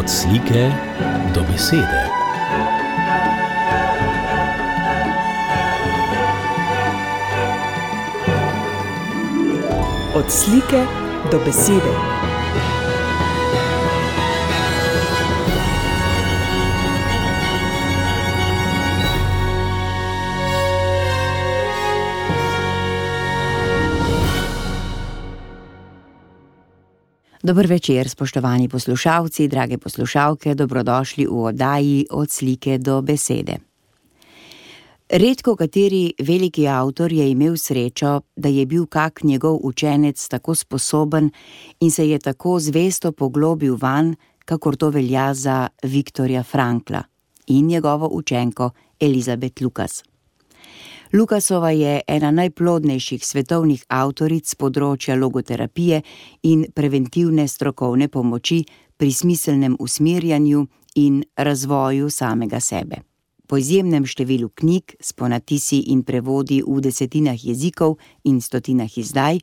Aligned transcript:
Od 0.00 0.10
slike 0.10 0.72
do 1.34 1.42
besede. 1.44 2.08
Od 10.14 10.32
slike 10.32 10.84
do 11.30 11.38
besede. 11.44 12.19
Dober 27.50 27.66
večer, 27.66 28.08
spoštovani 28.08 28.68
poslušalci, 28.68 29.48
drage 29.48 29.78
poslušalke, 29.78 30.54
dobrodošli 30.54 31.26
v 31.26 31.38
oddaji 31.44 32.06
Od 32.10 32.30
slike 32.30 32.78
do 32.78 33.02
besede. 33.02 33.56
Redko 35.08 35.56
kateri 35.56 36.12
veliki 36.18 36.68
avtor 36.68 37.12
je 37.12 37.30
imel 37.30 37.56
srečo, 37.56 38.20
da 38.36 38.48
je 38.48 38.66
bil 38.66 38.86
kak 38.86 39.22
njegov 39.22 39.58
učenec 39.62 40.28
tako 40.28 40.54
sposoben 40.54 41.30
in 41.80 41.90
se 41.90 42.08
je 42.08 42.18
tako 42.18 42.60
zvesto 42.60 43.12
poglobil 43.12 43.76
vanj, 43.80 44.14
kakor 44.44 44.76
to 44.76 44.90
velja 44.90 45.34
za 45.34 45.68
Viktorja 45.82 46.42
Frankla 46.42 47.02
in 47.46 47.66
njegovo 47.66 48.08
učenko 48.12 48.70
Elizabet 49.00 49.60
Lukas. 49.60 50.04
Lukasova 51.12 51.70
je 51.70 52.00
ena 52.06 52.28
najplodnejših 52.30 53.24
svetovnih 53.26 53.80
avtoric 53.90 54.52
področja 54.54 55.16
logoterapije 55.18 56.04
in 56.46 56.68
preventivne 56.70 57.48
strokovne 57.50 58.06
pomoči 58.06 58.60
pri 58.96 59.10
smiselnem 59.10 59.74
usmerjanju 59.80 60.62
in 61.02 61.24
razvoju 61.34 62.10
samega 62.14 62.60
sebe. 62.60 63.02
Po 63.50 63.58
izjemnem 63.58 64.06
številu 64.06 64.52
knjig 64.54 64.94
s 65.02 65.10
ponatisi 65.12 65.80
in 65.90 66.06
prevodi 66.06 66.62
v 66.62 66.78
desetinah 66.78 67.42
jezikov 67.42 67.98
in 68.22 68.38
stotinah 68.38 68.98
izdaj, 68.98 69.42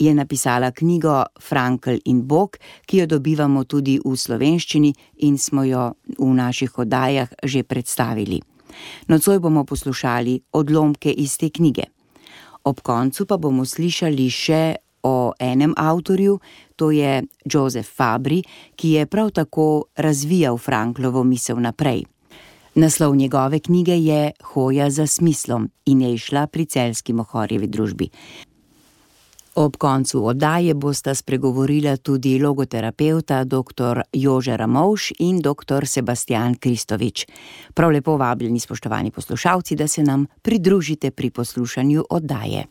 je 0.00 0.14
napisala 0.14 0.72
knjigo 0.72 1.22
Frankl 1.40 2.00
in 2.04 2.24
Bog, 2.24 2.56
ki 2.88 3.04
jo 3.04 3.06
dobivamo 3.06 3.68
tudi 3.68 4.00
v 4.00 4.16
slovenščini 4.16 4.94
in 5.28 5.36
smo 5.36 5.64
jo 5.64 5.92
v 6.16 6.34
naših 6.40 6.78
oddajah 6.78 7.28
že 7.44 7.68
predstavili. 7.68 8.40
Nocoj 9.08 9.38
bomo 9.38 9.64
poslušali 9.64 10.40
odlomke 10.52 11.12
iz 11.12 11.38
te 11.38 11.50
knjige. 11.50 11.82
Ob 12.64 12.80
koncu 12.80 13.26
pa 13.26 13.36
bomo 13.36 13.64
slišali 13.64 14.30
še 14.30 14.76
o 15.06 15.32
enem 15.38 15.74
avtorju, 15.76 16.40
to 16.76 16.90
je 16.90 17.22
Joseph 17.44 17.88
Fabri, 17.88 18.42
ki 18.76 18.90
je 18.90 19.06
prav 19.06 19.30
tako 19.30 19.84
razvijal 19.96 20.58
Franklovo 20.58 21.24
misel 21.24 21.60
naprej. 21.62 22.04
Naslov 22.74 23.16
njegove 23.16 23.58
knjige 23.58 23.96
je 23.96 24.32
Hoja 24.42 24.90
za 24.90 25.06
smislom 25.06 25.70
in 25.86 26.00
je 26.00 26.14
išla 26.14 26.46
pri 26.46 26.66
celski 26.66 27.12
mohorjevi 27.12 27.66
družbi. 27.66 28.10
Ob 29.56 29.76
koncu 29.76 30.26
oddaje 30.26 30.74
bosta 30.74 31.14
spregovorila 31.14 31.96
tudi 31.96 32.38
logoterapeuta 32.38 33.44
dr. 33.44 34.02
Jože 34.12 34.56
Ramovš 34.56 35.12
in 35.18 35.40
dr. 35.40 35.86
Sebastian 35.86 36.54
Kristovič. 36.54 37.26
Prav 37.74 37.90
lepo 37.90 38.16
vabljeni, 38.16 38.60
spoštovani 38.60 39.10
poslušalci, 39.10 39.76
da 39.76 39.88
se 39.88 40.02
nam 40.02 40.26
pridružite 40.42 41.10
pri 41.10 41.30
poslušanju 41.30 42.04
oddaje. 42.10 42.64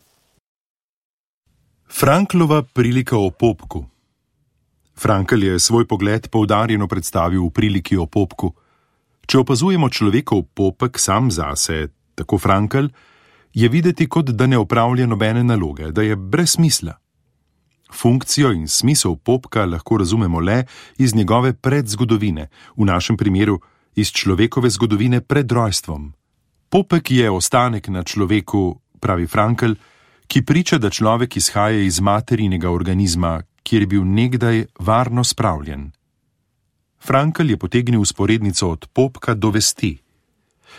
Franklova 1.90 2.62
prilika 2.62 3.18
o 3.18 3.30
popku. 3.30 3.84
Frankl 4.96 5.42
je 5.42 5.58
svoj 5.58 5.86
pogled 5.86 6.28
poudarjeno 6.28 6.86
predstavil 6.88 7.42
v 7.46 7.50
priliki 7.50 7.96
o 7.96 8.06
popku. 8.06 8.52
Če 9.26 9.38
opazujemo 9.38 9.88
človekov 9.90 10.42
popek 10.54 10.98
sam 10.98 11.30
zase, 11.30 11.88
tako 12.14 12.38
Frankl, 12.38 12.86
je 13.56 13.68
videti, 13.68 14.08
kot 14.08 14.30
da 14.36 14.46
ne 14.46 14.58
opravlja 14.58 15.06
nobene 15.06 15.44
naloge, 15.44 15.88
da 15.92 16.02
je 16.02 16.16
brez 16.16 16.50
smisla. 16.50 16.92
Funkcijo 17.92 18.50
in 18.52 18.68
smisel 18.68 19.16
popka 19.16 19.64
lahko 19.64 19.96
razumemo 19.96 20.40
le 20.40 20.64
iz 20.98 21.14
njegove 21.14 21.52
predzgodovine, 21.52 22.48
v 22.76 22.84
našem 22.84 23.16
primeru 23.16 23.60
iz 23.94 24.12
človekove 24.12 24.70
zgodovine 24.70 25.20
pred 25.20 25.52
rojstvom. 25.52 26.12
Popek 26.68 27.10
je 27.10 27.30
ostanek 27.30 27.88
na 27.88 28.02
človeku, 28.02 28.80
pravi 29.00 29.26
Frankl, 29.26 29.72
ki 30.26 30.44
priča, 30.44 30.78
da 30.78 30.90
človek 30.90 31.36
izhaja 31.36 31.80
iz 31.80 32.00
materinega 32.00 32.70
organizma, 32.70 33.42
kjer 33.62 33.82
je 33.82 33.86
bil 33.86 34.04
nekdaj 34.04 34.64
varno 34.78 35.24
spravljen. 35.24 35.92
Frankl 37.00 37.50
je 37.50 37.56
potegnil 37.56 38.00
usporednico 38.00 38.70
od 38.70 38.86
popka 38.92 39.34
do 39.34 39.50
vesti. 39.50 39.96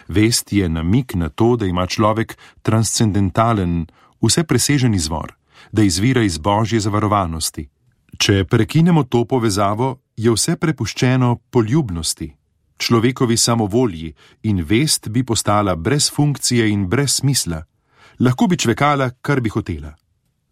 Vest 0.08 0.54
je 0.54 0.70
namik 0.70 1.16
na 1.16 1.30
to, 1.30 1.56
da 1.56 1.66
ima 1.66 1.88
človek 1.88 2.38
transcendentalen, 2.62 3.88
vse 4.22 4.44
presežen 4.44 4.94
izvor, 4.94 5.34
da 5.72 5.84
izvira 5.84 6.24
iz 6.24 6.38
božje 6.38 6.80
zavarovanosti. 6.80 7.70
Če 8.18 8.46
prekinemo 8.46 9.04
to 9.04 9.26
povezavo, 9.26 10.00
je 10.18 10.32
vse 10.32 10.56
prepuščeno 10.58 11.36
poljubnosti, 11.50 12.32
človekovi 12.78 13.38
samovolji 13.38 14.14
in 14.44 14.64
vest 14.64 15.10
bi 15.10 15.24
postala 15.24 15.76
brez 15.76 16.10
funkcije 16.14 16.70
in 16.70 16.88
brez 16.88 17.20
smisla, 17.20 17.64
lahko 18.20 18.48
bi 18.48 18.58
čvekala, 18.58 19.10
kar 19.22 19.42
bi 19.42 19.50
hotela. 19.50 19.94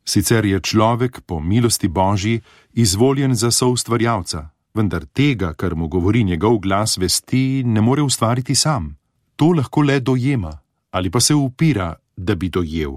Sicer 0.05 0.45
je 0.45 0.59
človek 0.61 1.21
po 1.25 1.39
milosti 1.39 1.87
božji 1.87 2.41
izvoljen 2.73 3.33
za 3.35 3.51
soustvarjalca, 3.51 4.49
vendar 4.73 5.05
tega, 5.05 5.53
kar 5.53 5.75
mu 5.75 5.87
govori 5.87 6.23
njegov 6.23 6.59
glas 6.59 6.97
vesti, 6.97 7.63
ne 7.65 7.81
more 7.81 8.01
ustvariti 8.01 8.55
sam 8.55 8.93
to 9.35 9.51
lahko 9.51 9.81
le 9.81 9.99
dojema 9.99 10.57
ali 10.95 11.11
pa 11.11 11.19
se 11.19 11.33
upira, 11.35 11.95
da 12.17 12.35
bi 12.35 12.49
dojel. 12.49 12.93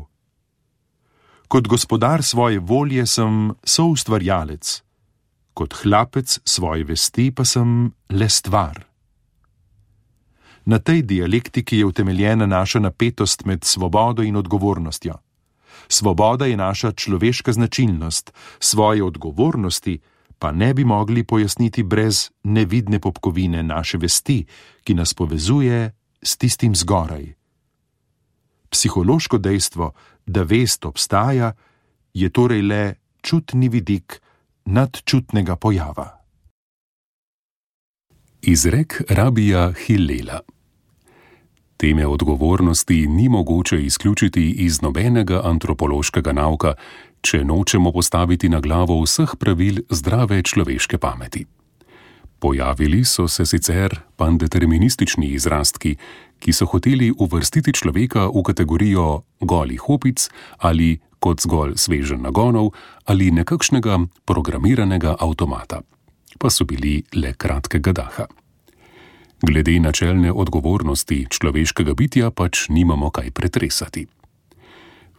Kot 1.49 1.66
gospodar 1.66 2.22
svoje 2.22 2.59
volje 2.59 3.06
sem 3.06 3.54
soustvarjalec, 3.65 4.82
kot 5.54 5.75
hlapec 5.82 6.38
svoje 6.44 6.84
vesti 6.84 7.31
pa 7.34 7.44
sem 7.44 7.91
le 8.10 8.28
stvar. 8.28 8.84
Na 10.65 10.78
tej 10.78 11.03
dialektiki 11.03 11.78
je 11.78 11.87
utemeljena 11.87 12.47
naša 12.47 12.78
napetost 12.78 13.44
med 13.44 13.65
svobodo 13.65 14.22
in 14.22 14.37
odgovornostjo. 14.37 15.15
Svoboda 15.88 16.47
je 16.47 16.56
naša 16.56 16.93
človeška 16.93 17.53
značilnost, 17.53 18.32
svoje 18.60 19.03
odgovornosti 19.03 19.99
pa 20.38 20.53
ne 20.53 20.75
bi 20.75 20.84
mogli 20.84 21.25
pojasniti 21.25 21.82
brez 21.82 22.31
nevidne 22.44 23.00
popkovine 23.00 23.62
naše 23.62 23.99
vesti, 23.99 24.44
ki 24.84 24.94
nas 24.94 25.15
povezuje 25.15 25.99
s 26.23 26.37
tistim 26.37 26.75
zgoraj. 26.75 27.34
Psihološko 28.71 29.39
dejstvo, 29.39 29.93
da 30.27 30.43
vest 30.43 30.84
obstaja, 30.84 31.53
je 32.15 32.31
torej 32.31 32.62
le 32.62 32.95
čutni 33.23 33.69
vidik 33.69 34.21
nadčutnega 34.65 35.56
pojava. 35.56 36.19
Izrek 38.43 39.03
rabija 39.09 39.73
Hillela. 39.73 40.41
Teme 41.77 42.06
odgovornosti 42.06 43.06
ni 43.06 43.29
mogoče 43.29 43.83
izključiti 43.83 44.50
iz 44.50 44.83
nobenega 44.83 45.41
antropološkega 45.45 46.33
nauka, 46.33 46.75
če 47.21 47.45
nočemo 47.45 47.93
postaviti 47.93 48.49
na 48.49 48.61
glavo 48.61 49.00
vseh 49.03 49.37
pravil 49.39 49.83
zdrave 49.91 50.43
človeške 50.43 50.99
pameti. 50.99 51.47
Pojavili 52.38 53.04
so 53.04 53.28
se 53.28 53.47
sicer 53.47 54.00
pandeterministični 54.16 55.26
izrastki, 55.26 55.97
ki 56.38 56.53
so 56.53 56.66
hoteli 56.66 57.12
uvrstiti 57.19 57.72
človeka 57.72 58.28
v 58.31 58.43
kategorijo 58.43 59.22
golih 59.41 59.88
opic 59.88 60.29
ali 60.58 61.00
kot 61.19 61.40
zgolj 61.40 61.75
svežen 61.76 62.23
nagonov 62.23 62.70
ali 63.05 63.31
nekakšnega 63.31 63.99
programiranega 64.25 65.17
avtomata, 65.19 65.82
pa 66.38 66.50
so 66.50 66.64
bili 66.64 67.02
le 67.14 67.35
kratkega 67.35 67.93
daha. 67.93 68.26
Glede 69.43 69.81
načelne 69.81 70.32
odgovornosti 70.32 71.26
človeškega 71.31 71.94
bitja 71.94 72.31
pač 72.31 72.69
nimamo 72.69 73.11
kaj 73.11 73.31
pretresati. 73.31 74.06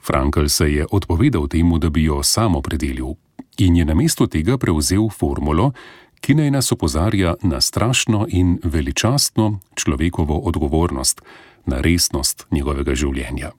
Frankl 0.04 0.48
se 0.48 0.74
je 0.74 0.86
odpovedal 0.92 1.48
temu, 1.48 1.80
da 1.80 1.90
bi 1.90 2.04
jo 2.04 2.24
samo 2.24 2.62
predelil, 2.62 3.16
in 3.58 3.76
je 3.76 3.86
namesto 3.86 4.28
tega 4.28 4.58
prevzel 4.58 5.10
formulo, 5.10 5.72
ki 6.22 6.36
naj 6.36 6.52
nas 6.52 6.72
opozarja 6.72 7.36
na 7.42 7.62
strašno 7.62 8.26
in 8.30 8.60
veličastno 8.64 9.60
človekovo 9.76 10.40
odgovornost, 10.40 11.22
na 11.66 11.82
resnost 11.82 12.48
njegovega 12.52 12.96
življenja. 12.96 13.52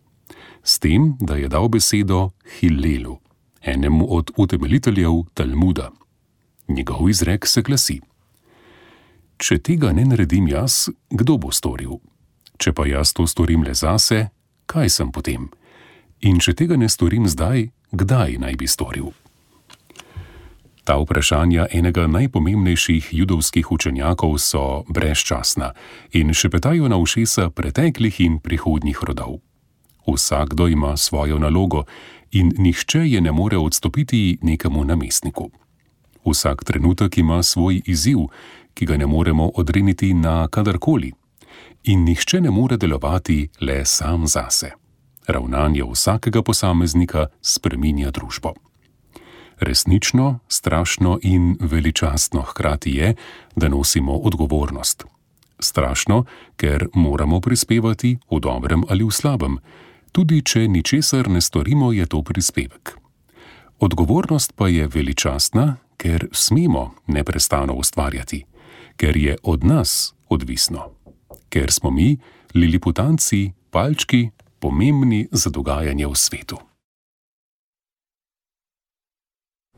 S 0.65 0.79
tem, 0.79 1.17
da 1.21 1.37
je 1.37 1.49
dal 1.49 1.69
besedo 1.69 2.31
Hillelu, 2.59 3.19
enemu 3.63 4.07
od 4.17 4.31
utemeljiteljev 4.37 5.23
Talmuda. 5.35 5.91
Njegov 6.69 7.09
izrek 7.11 7.47
se 7.47 7.63
glasi: 7.63 8.01
Če 9.39 9.59
tega 9.59 9.93
ne 9.93 10.05
naredim 10.05 10.49
jaz, 10.49 10.89
kdo 11.11 11.39
bo 11.39 11.53
storil? 11.53 11.99
Če 12.61 12.73
pa 12.73 12.87
jaz 12.87 13.15
to 13.17 13.27
storim 13.27 13.65
le 13.65 13.75
zase, 13.75 14.29
kaj 14.67 14.91
sem 14.91 15.13
potem? 15.13 15.49
In 16.21 16.39
če 16.39 16.53
tega 16.53 16.77
ne 16.77 16.89
storim 16.89 17.25
zdaj, 17.29 17.71
kdaj 17.93 18.37
naj 18.39 18.57
bi 18.61 18.69
storil? 18.69 19.15
Ta 20.85 20.97
vprašanja 20.97 21.67
enega 21.73 22.07
najpomembnejših 22.07 23.09
judovskih 23.13 23.73
učenjakov 23.73 24.39
so 24.39 24.85
brezčasna 24.89 25.73
in 26.13 26.33
šepetajo 26.33 26.89
na 26.89 26.97
ušesa 26.97 27.51
preteklih 27.51 28.21
in 28.21 28.39
prihodnjih 28.39 28.99
rodov. 29.03 29.39
Vsakdo 30.07 30.69
ima 30.69 30.97
svojo 30.97 31.39
nalogo 31.39 31.85
in 32.33 32.53
nihče 32.59 32.99
je 32.99 33.21
ne 33.21 33.33
more 33.33 33.59
odstopiti 33.59 34.39
nekemu 34.43 34.85
namestniku. 34.85 35.51
Vsak 36.25 36.65
trenutek 36.65 37.19
ima 37.19 37.43
svoj 37.43 37.83
izziv, 37.87 38.19
ki 38.75 38.87
ga 38.87 38.97
ne 38.97 39.07
moremo 39.07 39.51
odreniti 39.55 40.15
na 40.15 40.49
kadarkoli, 40.49 41.13
in 41.85 42.05
nihče 42.05 42.41
ne 42.41 42.51
more 42.51 42.77
delovati 42.77 43.49
le 43.61 43.85
sam 43.85 44.27
zase. 44.27 44.71
Ravnanje 45.27 45.85
vsakega 45.93 46.43
posameznika 46.43 47.27
spreminja 47.43 48.11
družbo. 48.11 48.55
Resnično, 49.61 50.39
strašno 50.49 51.19
in 51.23 51.57
veličastno 51.61 52.43
hkrati 52.43 52.91
je, 52.91 53.15
da 53.57 53.69
nosimo 53.69 54.13
odgovornost. 54.13 55.05
Strašno, 55.59 56.25
ker 56.57 56.89
moramo 56.95 57.41
prispevati 57.41 58.19
v 58.31 58.41
dobrem 58.41 58.83
ali 58.89 59.05
v 59.05 59.11
slabem, 59.13 59.59
tudi 60.13 60.43
če 60.43 60.69
ničesar 60.69 61.29
ne 61.29 61.41
storimo, 61.41 61.93
je 61.93 62.07
to 62.07 62.23
prispevek. 62.23 62.97
Odgovornost 63.81 64.57
pa 64.57 64.69
je 64.69 64.89
veličastna, 64.89 65.77
ker 65.97 66.29
smemo 66.33 66.95
neprestano 67.07 67.75
ustvarjati, 67.75 68.45
ker 68.97 69.17
je 69.17 69.37
od 69.43 69.65
nas 69.65 70.15
odvisno, 70.29 70.89
ker 71.49 71.73
smo 71.73 71.91
mi, 71.91 72.17
liliputanci, 72.55 73.53
palčki, 73.71 74.31
pomembni 74.59 75.29
za 75.33 75.51
dogajanje 75.51 76.07
v 76.07 76.17
svetu. 76.17 76.70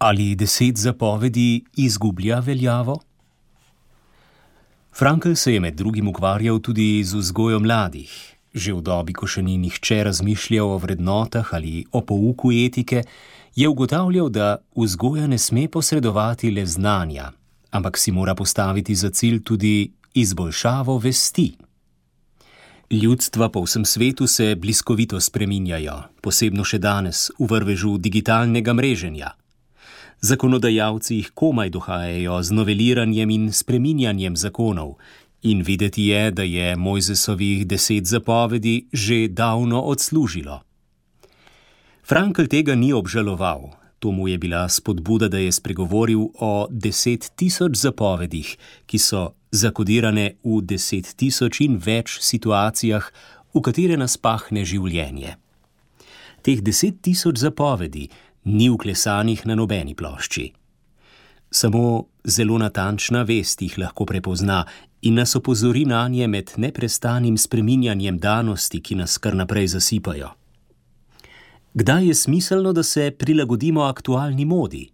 Ali 0.02 0.34
deset 0.34 0.76
zapovedi 0.76 1.64
izgublja 1.76 2.38
veljavo? 2.38 3.00
Frankl 4.99 5.34
se 5.34 5.54
je 5.54 5.60
med 5.60 5.75
drugim 5.75 6.08
ukvarjal 6.08 6.58
tudi 6.58 7.04
z 7.04 7.14
vzgojo 7.14 7.60
mladih. 7.60 8.10
Že 8.54 8.72
v 8.72 8.81
dobi, 8.82 9.12
ko 9.14 9.28
še 9.31 9.44
ni 9.46 9.54
nihče 9.62 10.00
razmišljal 10.04 10.72
o 10.75 10.78
vrednotah 10.82 11.52
ali 11.54 11.84
o 11.93 12.00
pouku 12.02 12.50
etike, 12.50 13.04
je 13.54 13.69
ugotavljal, 13.69 14.26
da 14.28 14.56
vzgoja 14.75 15.28
ne 15.31 15.38
sme 15.38 15.69
posredovati 15.69 16.50
le 16.50 16.66
znanja, 16.66 17.31
ampak 17.70 17.94
si 17.99 18.10
mora 18.10 18.34
postaviti 18.34 18.94
za 18.94 19.10
cilj 19.10 19.38
tudi 19.43 19.93
izboljšavo 20.14 20.96
vesti. 20.99 21.52
Ljudstva 22.90 23.49
po 23.54 23.62
vsem 23.62 23.84
svetu 23.84 24.26
se 24.26 24.56
bliskovito 24.58 25.20
spreminjajo, 25.20 25.94
posebno 26.20 26.66
še 26.66 26.82
danes 26.82 27.31
v 27.38 27.46
vrvežu 27.54 27.94
digitalnega 28.02 28.75
mreženja. 28.75 29.31
Zakonodajalci 30.23 31.17
jih 31.17 31.31
komaj 31.35 31.71
dohajajo 31.75 32.43
z 32.43 32.55
noveliranjem 32.55 33.31
in 33.31 33.49
spreminjanjem 33.53 34.37
zakonov, 34.37 34.95
in 35.43 35.63
videti 35.67 36.07
je, 36.07 36.31
da 36.31 36.43
je 36.43 36.77
Mojzesovih 36.77 37.67
deset 37.67 38.07
zapovedi 38.07 38.87
že 38.93 39.29
davno 39.29 39.81
odslužilo. 39.83 40.61
Frankl 42.07 42.47
tega 42.47 42.75
ni 42.75 42.93
obžaloval, 42.93 43.75
to 43.99 44.11
mu 44.11 44.29
je 44.29 44.39
bila 44.39 44.69
spodbuda, 44.69 45.29
da 45.29 45.39
je 45.39 45.53
spregovoril 45.53 46.29
o 46.39 46.67
deset 46.71 47.33
tisoč 47.37 47.75
zapovedih, 47.75 48.57
ki 48.87 48.99
so 48.99 49.35
zakodirane 49.51 50.35
v 50.45 50.63
deset 50.63 51.17
tisoč 51.17 51.61
in 51.67 51.83
več 51.83 52.21
situacijah, 52.23 53.11
v 53.55 53.61
katere 53.61 53.99
nas 53.99 54.17
pahne 54.17 54.63
življenje. 54.63 55.35
Teh 56.43 56.63
deset 56.63 57.03
tisoč 57.03 57.43
zapovedi 57.43 58.09
ni 58.44 58.71
uklesanih 58.71 59.47
na 59.47 59.55
nobeni 59.55 59.94
plošči. 59.94 60.53
Samo 61.50 62.05
zelo 62.25 62.59
natančna 62.59 63.23
vest 63.23 63.62
jih 63.62 63.79
lahko 63.79 64.05
prepozna 64.05 64.65
in 65.03 65.15
nas 65.15 65.37
opozori 65.37 65.85
na 65.85 66.09
nje 66.09 66.27
med 66.27 66.50
neprestanim 66.56 67.39
spreminjanjem 67.39 68.19
danosti, 68.19 68.81
ki 68.81 68.94
nas 68.94 69.19
kar 69.19 69.35
naprej 69.35 69.67
zasipajo. 69.67 70.29
Kdaj 71.75 72.06
je 72.06 72.15
smiselno, 72.15 72.73
da 72.73 72.83
se 72.83 73.11
prilagodimo 73.11 73.83
aktualni 73.83 74.45
modi? 74.45 74.91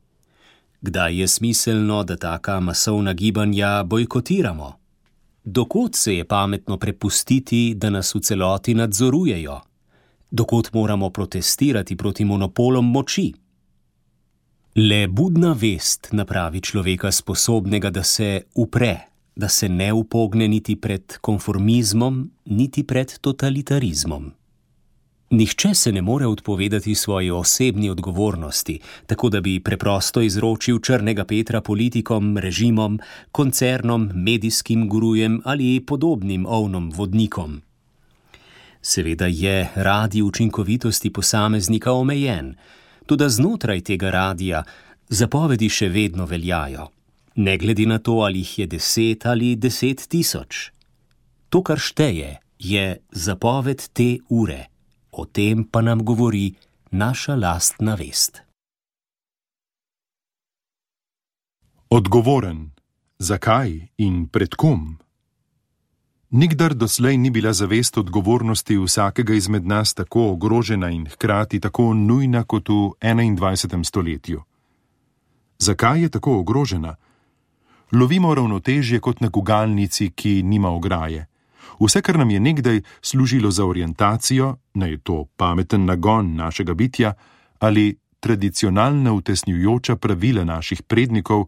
Kdaj 0.80 1.20
je 1.20 1.28
smiselno, 1.28 2.04
da 2.04 2.16
taka 2.16 2.60
masovna 2.60 3.12
gibanja 3.12 3.82
bojkotiramo? 3.82 4.72
Dokot 5.44 5.94
se 5.94 6.14
je 6.14 6.24
pametno 6.24 6.76
prepustiti, 6.76 7.74
da 7.74 7.90
nas 7.90 8.14
v 8.14 8.20
celoti 8.20 8.74
nadzorujejo? 8.74 9.60
Dokot 10.30 10.72
moramo 10.72 11.10
protestirati 11.10 11.96
proti 11.96 12.24
monopolom 12.24 12.90
moči? 12.90 13.32
Le 14.74 15.08
budna 15.08 15.52
vest 15.52 16.08
napravi 16.12 16.60
človeka 16.60 17.12
sposobnega, 17.12 17.90
da 17.90 18.02
se 18.02 18.42
upre, 18.54 18.98
da 19.36 19.48
se 19.48 19.68
ne 19.68 19.92
upogne 19.92 20.48
niti 20.48 20.76
pred 20.76 21.16
konformizmom, 21.20 22.30
niti 22.44 22.84
pred 22.84 23.18
totalitarizmom. 23.20 24.32
Nihče 25.30 25.74
se 25.74 25.92
ne 25.92 26.02
more 26.02 26.26
odpovedati 26.26 26.94
svoji 26.94 27.30
osebni 27.30 27.90
odgovornosti, 27.90 28.78
tako 29.06 29.28
da 29.28 29.40
bi 29.40 29.60
preprosto 29.60 30.20
izročil 30.20 30.78
črnega 30.80 31.24
Petra 31.24 31.60
politikom, 31.60 32.38
režimom, 32.38 33.00
koncernom, 33.32 34.10
medijskim 34.14 34.88
gurujem 34.88 35.40
ali 35.44 35.80
podobnim 35.86 36.46
ovnom 36.46 36.92
vodnikom. 36.96 37.60
Seveda 38.82 39.26
je 39.26 39.70
radi 39.74 40.22
učinkovitosti 40.22 41.12
posameznika 41.12 41.92
omejen, 41.92 42.54
tudi 43.06 43.28
znotraj 43.28 43.80
tega 43.80 44.10
radija 44.10 44.62
zapovedi 45.08 45.68
še 45.68 45.88
vedno 45.88 46.26
veljajo, 46.26 46.88
ne 47.36 47.58
glede 47.58 47.86
na 47.86 47.98
to, 47.98 48.20
ali 48.24 48.38
jih 48.38 48.58
je 48.58 48.66
deset 48.66 49.26
ali 49.26 49.56
deset 49.56 50.08
tisoč. 50.08 50.70
To, 51.48 51.62
kar 51.62 51.78
šteje, 51.78 52.38
je 52.58 52.98
zapoved 53.12 53.88
te 53.92 54.18
ure 54.28 54.66
o 55.18 55.26
tem 55.26 55.64
pa 55.64 55.80
nam 55.82 56.04
govori 56.04 56.54
naša 56.90 57.34
lastna 57.34 57.94
vest. 57.94 58.42
Odgovoren, 61.90 62.70
zakaj 63.18 63.88
in 63.96 64.26
pred 64.28 64.54
kom? 64.54 64.98
Nikdar 66.30 66.74
doslej 66.74 67.16
ni 67.16 67.30
bila 67.30 67.52
zavest 67.52 67.98
odgovornosti 67.98 68.76
vsakega 68.78 69.34
izmed 69.34 69.66
nas 69.66 69.94
tako 69.94 70.30
ogrožena 70.30 70.90
in 70.90 71.06
hkrati 71.06 71.60
tako 71.60 71.94
nujna 71.94 72.44
kot 72.44 72.68
v 72.68 72.72
21. 73.00 73.84
stoletju. 73.84 74.42
Zakaj 75.58 76.02
je 76.02 76.08
tako 76.08 76.38
ogrožena? 76.38 76.96
Lovimo 77.92 78.34
ravnotežje 78.34 79.00
kot 79.00 79.20
na 79.20 79.28
gugalnici, 79.28 80.10
ki 80.10 80.42
nima 80.42 80.68
ograje. 80.68 81.26
Vse, 81.80 82.02
kar 82.02 82.18
nam 82.18 82.30
je 82.30 82.40
nekdaj 82.40 82.82
služilo 83.02 83.50
za 83.50 83.64
orientacijo, 83.64 84.56
naj 84.74 84.90
je 84.90 84.98
to 84.98 85.24
pameten 85.36 85.84
nagon 85.84 86.34
našega 86.34 86.74
bitja 86.74 87.12
ali 87.58 87.98
tradicionalna 88.20 89.12
utesnjujoča 89.12 89.96
pravila 89.96 90.44
naših 90.44 90.82
prednikov, 90.82 91.46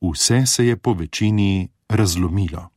vse 0.00 0.46
se 0.46 0.66
je 0.66 0.76
po 0.76 0.92
večini 0.92 1.68
razlomilo. 1.88 2.73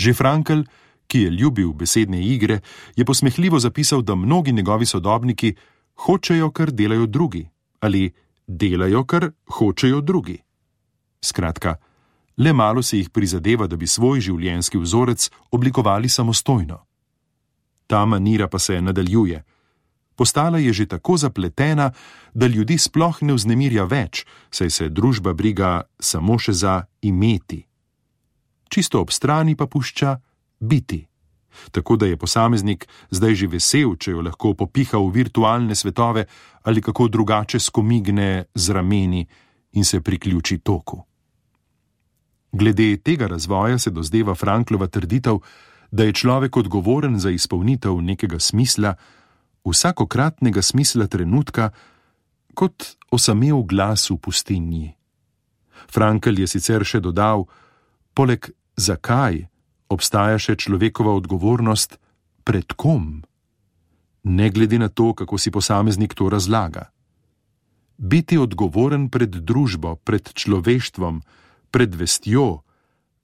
Že 0.00 0.16
Frankl, 0.16 0.64
ki 1.06 1.26
je 1.26 1.30
ljubil 1.30 1.72
besedne 1.76 2.22
igre, 2.24 2.60
je 2.96 3.04
posmehljivo 3.04 3.58
zapisal, 3.60 4.02
da 4.02 4.14
mnogi 4.14 4.52
njegovi 4.52 4.86
sodobniki 4.86 5.54
hočejo, 5.94 6.50
kar 6.50 6.72
delajo 6.72 7.06
drugi, 7.06 7.48
ali 7.80 8.12
delajo, 8.46 9.04
kar 9.04 9.30
hočejo 9.46 10.00
drugi. 10.00 10.38
Skratka, 11.20 11.76
le 12.36 12.52
malo 12.52 12.82
se 12.82 12.98
jih 12.98 13.10
prizadeva, 13.10 13.66
da 13.66 13.76
bi 13.76 13.86
svoj 13.86 14.20
življenjski 14.20 14.78
vzorec 14.78 15.28
oblikovali 15.50 16.08
samostojno. 16.08 16.80
Ta 17.86 18.04
manira 18.06 18.48
pa 18.48 18.58
se 18.58 18.80
nadaljuje. 18.80 19.44
Postala 20.16 20.58
je 20.58 20.72
že 20.72 20.86
tako 20.86 21.16
zapletena, 21.16 21.92
da 22.34 22.46
ljudi 22.46 22.78
sploh 22.78 23.22
ne 23.22 23.34
vznemirja 23.34 23.84
več, 23.84 24.24
saj 24.50 24.70
se 24.70 24.88
družba 24.88 25.32
briga 25.32 25.82
samo 26.00 26.38
še 26.38 26.52
za 26.52 26.84
imeti. 27.02 27.69
Čisto 28.70 29.00
ob 29.02 29.10
strani 29.10 29.56
pa 29.56 29.66
pušča 29.66 30.16
biti. 30.60 31.06
Tako 31.70 31.96
da 31.96 32.06
je 32.06 32.16
posameznik 32.16 32.86
zdaj 33.10 33.34
že 33.34 33.46
vesel, 33.46 33.96
če 33.98 34.14
jo 34.14 34.22
lahko 34.22 34.54
popiha 34.54 34.98
v 34.98 35.10
virtualne 35.10 35.74
svetove 35.74 36.24
ali 36.62 36.82
kako 36.82 37.08
drugače 37.08 37.58
skomigne 37.58 38.44
z 38.54 38.70
rameni 38.70 39.26
in 39.72 39.84
se 39.84 40.00
priključi 40.00 40.58
toku. 40.58 41.02
Glede 42.52 42.96
tega 42.96 43.26
razvoja 43.26 43.78
se 43.78 43.90
dozdeva 43.90 44.34
Franklova 44.34 44.86
trditev, 44.86 45.38
da 45.90 46.04
je 46.04 46.12
človek 46.12 46.56
odgovoren 46.56 47.18
za 47.18 47.30
izpolnitev 47.30 48.00
nekega 48.02 48.38
smisla, 48.38 48.94
vsakokratnega 49.64 50.62
smisla 50.62 51.06
trenutka, 51.06 51.70
kot 52.54 52.96
osamev 53.10 53.62
glas 53.62 54.10
v 54.10 54.16
pustinji. 54.16 54.94
Frankl 55.90 56.38
je 56.38 56.46
sicer 56.46 56.84
še 56.84 57.00
dodal: 57.00 57.46
Poleg 58.14 58.50
zakaj 58.76 59.46
obstaja 59.88 60.38
še 60.38 60.56
človekova 60.56 61.14
odgovornost 61.18 61.98
pred 62.44 62.72
kom, 62.76 63.22
ne 64.22 64.50
glede 64.50 64.78
na 64.78 64.88
to, 64.88 65.14
kako 65.14 65.38
si 65.38 65.50
posameznik 65.50 66.14
to 66.14 66.28
razlaga. 66.28 66.90
biti 68.00 68.38
odgovoren 68.40 69.12
pred 69.12 69.28
družbo, 69.44 70.00
pred 70.00 70.32
človeštvom, 70.32 71.20
pred 71.70 71.94
vestjo, 71.94 72.64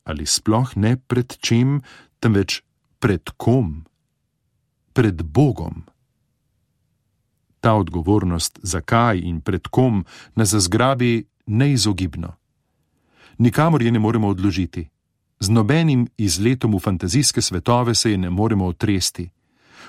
ali 0.04 0.28
sploh 0.28 0.76
ne 0.76 1.00
pred 1.00 1.32
čem, 1.40 1.80
temveč 2.20 2.60
pred 3.00 3.24
kom? 3.40 3.88
Pred 4.92 5.24
Bogom. 5.24 5.88
Ta 7.60 7.72
odgovornost, 7.74 8.60
zakaj 8.62 9.18
in 9.24 9.40
pred 9.40 9.68
kom, 9.72 10.04
nas 10.36 10.52
zgrabi 10.52 11.24
neizogibno. 11.48 12.36
Nikamor 13.38 13.82
je 13.82 13.92
ne 13.92 13.98
moremo 13.98 14.28
odložiti, 14.28 14.88
z 15.40 15.48
nobenim 15.48 16.06
izletom 16.16 16.74
v 16.74 16.78
fantazijske 16.78 17.42
svetove 17.42 17.94
se 17.94 18.10
je 18.10 18.18
ne 18.18 18.30
moremo 18.30 18.66
otresti. 18.66 19.30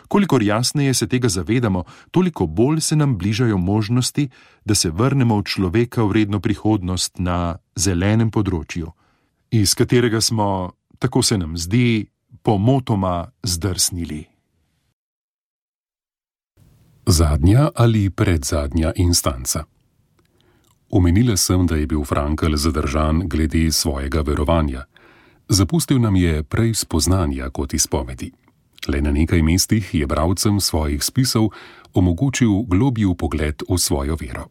Kolikor 0.07 0.43
jasneje 0.43 0.93
se 0.93 1.07
tega 1.07 1.29
zavedamo, 1.29 1.83
toliko 2.11 2.45
bolj 2.45 2.81
se 2.81 2.95
nam 2.95 3.17
bližajo 3.17 3.57
možnosti, 3.57 4.29
da 4.65 4.75
se 4.75 4.89
vrnemo 4.89 5.37
v 5.39 5.43
človeka 5.43 6.03
vredno 6.03 6.39
prihodnost 6.39 7.19
na 7.19 7.57
zelenem 7.75 8.31
področju, 8.31 8.91
iz 9.51 9.75
katerega 9.75 10.21
smo, 10.21 10.71
tako 10.99 11.21
se 11.23 11.37
nam 11.37 11.57
zdi, 11.57 12.07
pomotoma 12.43 13.31
zdrsnili. 13.43 14.25
Zadnja 17.07 17.69
ali 17.75 18.09
predzadnja 18.09 18.91
instanca. 18.95 19.63
Omenila 20.89 21.37
sem, 21.37 21.67
da 21.67 21.75
je 21.75 21.87
bil 21.87 22.03
Frankl 22.03 22.55
zadržan 22.55 23.27
glede 23.27 23.71
svojega 23.71 24.21
verovanja. 24.21 24.85
Zapustil 25.49 25.99
nam 25.99 26.15
je 26.15 26.43
prej 26.43 26.73
spoznanja 26.75 27.49
kot 27.49 27.73
izpovedi. 27.73 28.31
Le 28.87 29.01
na 29.01 29.11
nekaj 29.11 29.41
mestih 29.41 29.93
je 29.95 30.07
bralcem 30.07 30.59
svojih 30.59 31.03
spisov 31.03 31.49
omogočil 31.93 32.67
globji 32.67 33.15
pogled 33.17 33.63
v 33.69 33.77
svojo 33.77 34.17
vero. 34.19 34.47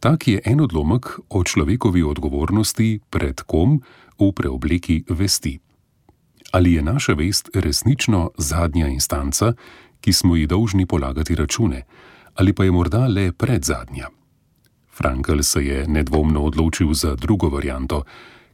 Tak 0.00 0.28
je 0.28 0.40
en 0.44 0.60
odlomek 0.60 1.06
o 1.28 1.44
človekovi 1.44 2.02
odgovornosti 2.02 3.00
pred 3.10 3.40
kom 3.44 3.82
v 4.18 4.32
preobleki 4.32 5.04
vesti. 5.08 5.58
Ali 6.52 6.72
je 6.72 6.82
naša 6.82 7.12
vest 7.12 7.50
resnično 7.54 8.30
zadnja 8.38 8.88
instanca, 8.88 9.52
ki 10.00 10.12
smo 10.12 10.36
ji 10.36 10.46
dolžni 10.46 10.86
polagati 10.86 11.36
račune, 11.36 11.84
ali 12.34 12.52
pa 12.52 12.64
je 12.64 12.72
morda 12.72 13.06
le 13.06 13.32
predzadnja? 13.32 14.08
Frankl 14.90 15.40
se 15.42 15.66
je 15.66 15.88
nedvomno 15.88 16.40
odločil 16.42 16.94
za 16.94 17.14
drugo 17.14 17.48
varianto, 17.48 18.04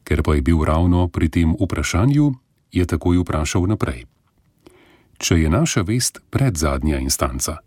ker 0.07 0.23
pa 0.23 0.39
je 0.39 0.43
bil 0.43 0.63
ravno 0.63 1.09
pri 1.11 1.29
tem 1.29 1.51
vprašanju, 1.59 2.35
je 2.71 2.87
takoj 2.87 3.19
vprašal 3.27 3.67
naprej. 3.67 4.07
Če 5.19 5.43
je 5.43 5.51
naša 5.51 5.83
vest 5.83 6.23
predzadnja 6.31 7.01
instanca, 7.03 7.59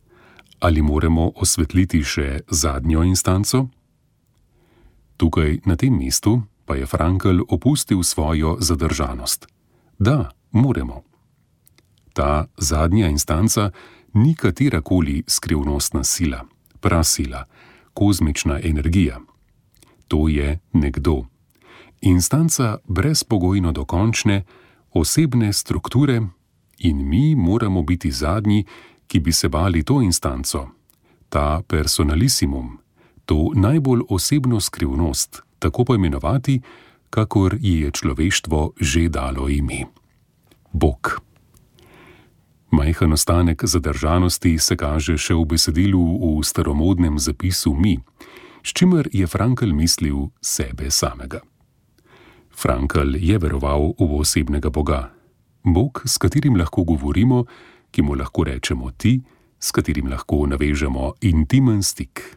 ali 0.60 0.81
moramo 0.81 1.31
osvetliti 1.36 2.00
še 2.03 2.48
zadnjo 2.48 3.03
instanco? 3.03 3.67
Tukaj, 5.19 5.65
na 5.67 5.75
tem 5.75 5.91
mestu, 5.91 6.39
pa 6.63 6.79
je 6.79 6.86
Frankl 6.86 7.43
opustil 7.50 8.03
svojo 8.03 8.55
zadržanost. 8.62 9.48
Da, 10.00 10.31
moramo. 10.51 11.03
Ta 12.13 12.48
zadnja 12.58 13.10
instanca 13.10 13.72
ni 14.13 14.36
katerakoli 14.36 15.24
skrivnostna 15.27 16.03
sila, 16.03 16.46
prasila, 16.79 17.43
kozmična 17.93 18.60
energija. 18.63 19.19
To 20.08 20.27
je 20.27 20.60
nekdo. 20.74 21.28
Instanca 22.01 22.77
brezpogojno 22.88 23.72
dokončne, 23.72 24.44
osebne 24.94 25.53
strukture, 25.53 26.22
in 26.77 27.08
mi 27.10 27.36
moramo 27.36 27.84
biti 27.84 28.12
zadnji, 28.12 28.65
ki 29.08 29.20
bi 29.20 29.32
se 29.32 29.50
bali 29.50 29.84
to 29.84 30.01
instanco, 30.01 30.68
ta 31.29 31.62
personalissimum, 31.68 32.77
to 33.25 33.51
najbolj 33.56 34.01
osebno 34.10 34.60
skrivnost, 34.60 35.41
tako 35.60 35.84
poimenovati, 35.84 36.62
kakor 37.10 37.58
ji 37.62 37.79
je 37.79 37.91
človeštvo 37.91 38.74
že 38.79 39.10
dalo 39.10 39.50
ime. 39.50 39.86
Bog. 40.72 41.22
Majhen 42.72 43.13
ostanek 43.13 43.65
zadržanosti 43.65 44.60
se 44.60 44.77
kaže 44.77 45.18
še 45.18 45.34
v 45.34 45.46
besedilu 45.46 46.06
v 46.22 46.44
staromodnem 46.46 47.20
zapisu 47.20 47.74
mi, 47.74 47.98
s 48.63 48.74
čimer 48.74 49.10
je 49.13 49.27
Frankl 49.27 49.74
mislil 49.74 50.29
sebe 50.41 50.91
samega. 50.91 51.41
Frankl 52.59 53.15
je 53.15 53.37
veroval 53.39 53.95
v 53.95 54.19
osebnega 54.19 54.67
Boga, 54.67 55.15
Bog, 55.63 56.03
s 56.03 56.19
katerim 56.19 56.59
lahko 56.59 56.83
govorimo, 56.83 57.45
ki 57.87 58.03
mu 58.03 58.19
lahko 58.19 58.43
rečemo 58.43 58.91
ti, 58.91 59.21
s 59.59 59.71
katerim 59.71 60.11
lahko 60.11 60.43
navežemo 60.43 61.13
intimen 61.23 61.79
stik 61.79 62.35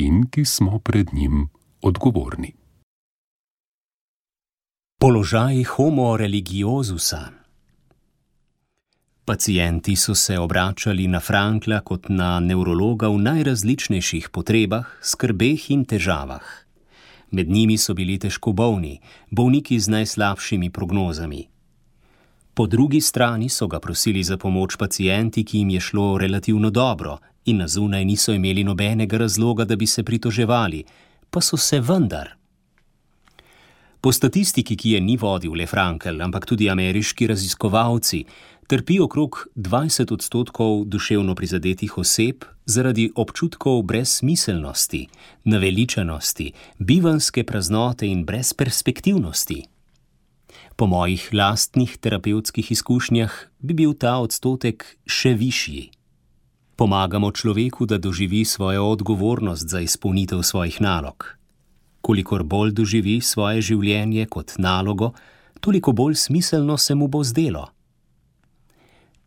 in 0.00 0.24
ki 0.32 0.48
smo 0.48 0.80
pred 0.80 1.12
njim 1.12 1.50
odgovorni. 1.84 2.54
Položaj 4.96 5.62
homo 5.76 6.16
religiozusa. 6.16 7.28
Pacijenti 9.24 9.96
so 9.96 10.14
se 10.14 10.38
obračali 10.38 11.04
na 11.08 11.20
Frankla 11.20 11.80
kot 11.80 12.08
na 12.08 12.40
nevrologa 12.40 13.12
v 13.12 13.20
najrazličnejših 13.20 14.32
potrebah, 14.32 14.88
skrbeh 15.04 15.70
in 15.70 15.84
težavah. 15.84 16.63
Med 17.34 17.50
njimi 17.50 17.74
so 17.78 17.94
bili 17.94 18.14
težko 18.18 18.52
bolni, 18.52 19.00
bolniki 19.30 19.78
z 19.80 19.90
najslabšimi 19.90 20.70
prognozami. 20.70 21.48
Po 22.54 22.66
drugi 22.66 23.00
strani 23.00 23.48
so 23.48 23.66
ga 23.66 23.80
prosili 23.80 24.22
za 24.22 24.36
pomoč 24.36 24.76
pacijenti, 24.76 25.42
ki 25.44 25.58
jim 25.58 25.70
je 25.70 25.80
šlo 25.80 26.18
relativno 26.18 26.70
dobro 26.70 27.18
in 27.44 27.56
na 27.56 27.68
zunaj 27.68 28.04
niso 28.04 28.32
imeli 28.32 28.64
nobenega 28.64 29.18
razloga, 29.18 29.64
da 29.64 29.76
bi 29.76 29.86
se 29.86 30.02
pritoževali, 30.02 30.84
pa 31.30 31.40
so 31.40 31.56
se 31.56 31.80
vendar. 31.80 32.30
Po 34.00 34.12
statistiki, 34.12 34.76
ki 34.76 34.90
je 34.90 35.00
ni 35.00 35.16
vodil 35.16 35.56
le 35.56 35.66
Frankel, 35.66 36.22
ampak 36.22 36.46
tudi 36.46 36.70
ameriški 36.70 37.26
raziskovalci, 37.26 38.24
trpi 38.66 39.00
okrog 39.00 39.46
20 39.56 40.12
odstotkov 40.12 40.84
duševno 40.84 41.34
prizadetih 41.34 41.98
oseb 41.98 42.44
zaradi 42.64 43.10
občutkov 43.14 43.82
brezsmiselnosti, 43.82 45.06
naveličanosti, 45.44 46.52
bivanske 46.78 47.44
praznote 47.44 48.06
in 48.06 48.24
brezperspektivnosti. 48.24 49.64
Po 50.76 50.86
mojih 50.86 51.28
lastnih 51.32 51.96
terapevtskih 51.96 52.72
izkušnjah 52.72 53.32
bi 53.58 53.74
bil 53.74 53.92
ta 53.94 54.16
odstotek 54.18 54.96
še 55.06 55.34
višji. 55.34 55.90
Pomagamo 56.76 57.30
človeku, 57.30 57.86
da 57.86 57.98
doživi 57.98 58.44
svojo 58.44 58.88
odgovornost 58.90 59.68
za 59.68 59.80
izpolnitev 59.80 60.42
svojih 60.42 60.80
nalog. 60.80 61.36
Kolikor 62.00 62.42
bolj 62.42 62.72
doživi 62.72 63.20
svoje 63.20 63.62
življenje 63.62 64.26
kot 64.26 64.56
nalogo, 64.58 65.12
toliko 65.60 65.92
bolj 65.92 66.14
smiselno 66.14 66.76
se 66.76 66.94
mu 66.94 67.08
bo 67.08 67.22
zdelo. 67.24 67.73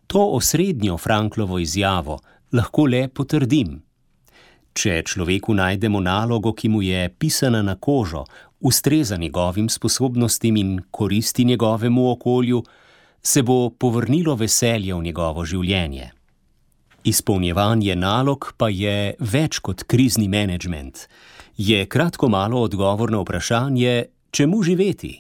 To 0.08 0.30
osrednjo 0.38 0.98
Franklovo 0.98 1.60
izjavo 1.60 2.20
lahko 2.52 2.86
le 2.86 3.08
potrdim. 3.08 3.82
Če 4.74 5.02
človeku 5.04 5.54
najdemo 5.58 6.00
nalogo, 6.00 6.54
ki 6.54 6.70
mu 6.70 6.82
je 6.82 7.10
pisana 7.10 7.62
na 7.62 7.76
kožo, 7.76 8.24
ustreza 8.60 9.18
njegovim 9.18 9.70
sposobnostim 9.70 10.58
in 10.58 10.80
koristi 10.92 11.46
njegovemu 11.46 12.12
okolju, 12.12 12.64
se 13.22 13.42
bo 13.44 13.70
povrnilo 13.70 14.36
veselje 14.36 14.94
v 14.94 15.04
njegovo 15.04 15.46
življenje. 15.46 16.12
Izpolnjevanje 17.04 17.96
nalog 17.96 18.54
pa 18.58 18.70
je 18.70 19.16
več 19.20 19.60
kot 19.60 19.84
krizni 19.84 20.28
menedžment. 20.28 21.08
Je 21.58 21.86
kratko 21.86 22.30
malo 22.30 22.62
odgovor 22.62 23.12
na 23.12 23.22
vprašanje, 23.24 24.06
čemu 24.32 24.64
živeti, 24.64 25.14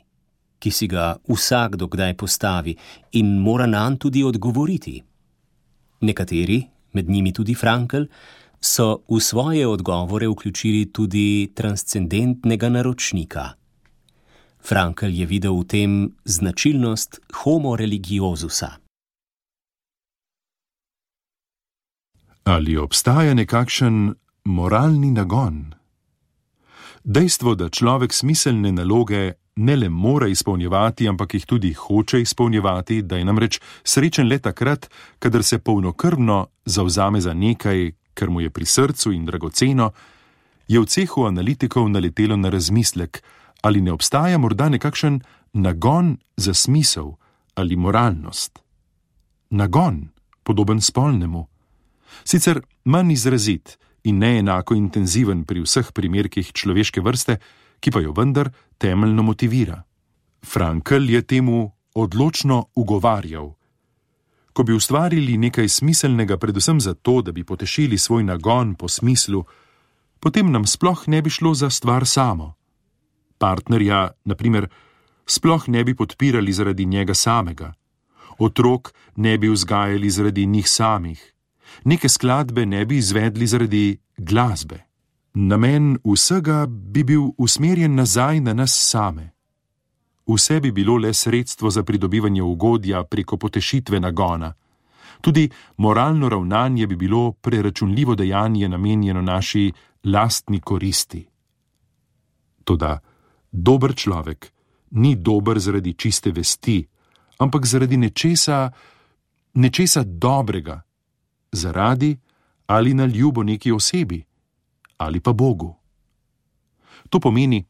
ki 0.68 0.72
si 0.72 0.88
ga 0.92 1.16
vsakdo 1.32 1.88
kdaj 1.88 2.18
postavi 2.20 2.76
in 3.12 3.40
mora 3.40 3.66
nam 3.66 3.96
tudi 3.96 4.24
odgovoriti. 4.24 5.00
Nekateri, 6.02 6.60
med 6.94 7.10
njimi 7.10 7.32
tudi 7.34 7.56
Frankl, 7.56 8.04
so 8.60 9.00
v 9.08 9.20
svoje 9.22 9.68
odgovore 9.68 10.28
vključili 10.28 10.92
tudi 10.92 11.52
transcendentnega 11.56 12.70
naročnika. 12.70 13.54
Frankl 14.60 15.08
je 15.08 15.26
videl 15.26 15.56
v 15.56 15.64
tem 15.64 15.92
značilnost 16.26 17.20
homo 17.44 17.76
religiozusa. 17.76 18.72
Ali 22.44 22.78
obstaja 22.78 23.34
nekakšen 23.34 24.14
moralni 24.44 25.12
nagon? 25.12 25.76
Dejstvo, 27.04 27.56
da 27.56 27.70
človek 27.70 28.14
smiselne 28.14 28.72
naloge 28.72 29.47
ne 29.58 29.76
le 29.76 29.90
more 29.90 30.32
izpolnjevati, 30.32 31.08
ampak 31.10 31.34
jih 31.34 31.46
tudi 31.46 31.74
hoče 31.74 32.22
izpolnjevati, 32.22 33.02
da 33.02 33.18
je 33.18 33.26
namreč 33.26 33.60
srečen 33.84 34.28
le 34.28 34.40
takrat, 34.40 34.90
kadar 35.20 35.44
se 35.44 35.60
polnokrvno 35.60 36.48
zauzame 36.66 37.22
za 37.22 37.34
nekaj, 37.34 37.92
ker 38.14 38.30
mu 38.30 38.42
je 38.42 38.50
pri 38.50 38.66
srcu 38.66 39.12
in 39.12 39.26
dragoceno, 39.26 39.92
je 40.68 40.80
v 40.80 40.86
cehu 40.86 41.26
analitikov 41.26 41.90
naletelo 41.90 42.38
na 42.38 42.50
razmislek, 42.50 43.24
ali 43.62 43.82
ne 43.82 43.92
obstaja 43.92 44.38
morda 44.38 44.70
nekakšen 44.70 45.22
nagon 45.54 46.18
za 46.38 46.54
smisel 46.54 47.16
ali 47.56 47.76
moralnost. 47.76 48.60
Nagon, 49.50 50.10
podoben 50.44 50.82
spolnemu. 50.82 51.48
Sicer 52.24 52.62
manj 52.86 53.12
izrazit 53.12 53.78
in 54.04 54.20
ne 54.20 54.38
enako 54.40 54.76
intenziven 54.76 55.44
pri 55.44 55.64
vseh 55.66 55.92
primerkih 55.92 56.52
človeške 56.54 57.02
vrste, 57.02 57.40
ki 57.80 57.92
pa 57.92 58.02
jo 58.02 58.12
vendar 58.12 58.50
temeljno 58.78 59.24
motivira. 59.24 59.84
Frankl 60.46 61.10
je 61.10 61.22
temu 61.22 61.72
odločno 61.94 62.66
ugovarjal. 62.76 63.54
Ko 64.54 64.64
bi 64.64 64.74
ustvarili 64.74 65.38
nekaj 65.38 65.70
smiselnega, 65.70 66.38
predvsem 66.38 66.80
zato, 66.82 67.22
da 67.22 67.32
bi 67.32 67.44
potešili 67.44 67.98
svoj 67.98 68.24
nagon 68.24 68.76
po 68.76 68.88
smislu, 68.88 69.44
potem 70.20 70.52
nam 70.52 70.66
sploh 70.66 71.04
ne 71.08 71.22
bi 71.22 71.30
šlo 71.30 71.54
za 71.54 71.70
stvar 71.70 72.06
samo. 72.06 72.54
Partnerja, 73.38 74.12
naprimer, 74.26 74.70
sploh 75.26 75.68
ne 75.68 75.84
bi 75.84 75.96
podpirali 75.96 76.54
zaradi 76.54 76.86
njega 76.86 77.14
samega, 77.14 77.74
otrok 78.40 78.94
ne 79.16 79.38
bi 79.38 79.50
vzgajali 79.50 80.10
zaradi 80.10 80.46
njih 80.46 80.70
samih, 80.70 81.34
neke 81.84 82.10
skladbe 82.10 82.66
ne 82.66 82.86
bi 82.86 82.98
izvedli 82.98 83.48
zaradi 83.48 83.98
glasbe. 84.18 84.87
Namen 85.40 85.98
vsega 86.04 86.66
bi 86.66 87.04
bil 87.04 87.22
usmerjen 87.38 87.96
nazaj 87.96 88.40
na 88.42 88.54
nas 88.54 88.74
same. 88.74 89.32
Vse 90.28 90.60
bi 90.60 90.72
bilo 90.72 90.98
le 90.98 91.14
sredstvo 91.14 91.70
za 91.70 91.84
pridobivanje 91.84 92.42
ugodja 92.42 93.04
preko 93.04 93.38
potešitve 93.38 94.00
nagona. 94.00 94.54
Tudi 95.22 95.50
moralno 95.78 96.30
ravnanje 96.30 96.88
bi 96.88 96.96
bilo 96.96 97.32
preračunljivo 97.32 98.16
dejanje 98.16 98.70
namenjeno 98.70 99.22
naši 99.22 99.72
lastni 100.04 100.60
koristi. 100.60 101.28
Toda 102.64 103.00
dober 103.52 103.96
človek 103.96 104.52
ni 104.92 105.16
dober 105.16 105.60
zaradi 105.60 105.94
čiste 105.94 106.32
vesti, 106.32 106.88
ampak 107.38 107.66
zaradi 107.66 107.98
nečesa, 107.98 108.72
nečesa 109.54 110.04
dobrega, 110.04 110.82
zaradi 111.52 112.18
ali 112.66 112.94
na 112.94 113.06
ljubo 113.06 113.44
neki 113.44 113.72
osebi 113.72 114.27
ali 114.98 115.20
pa 115.20 115.34
Bogu. 115.34 115.76
To 117.10 117.20
pomeni, 117.20 117.66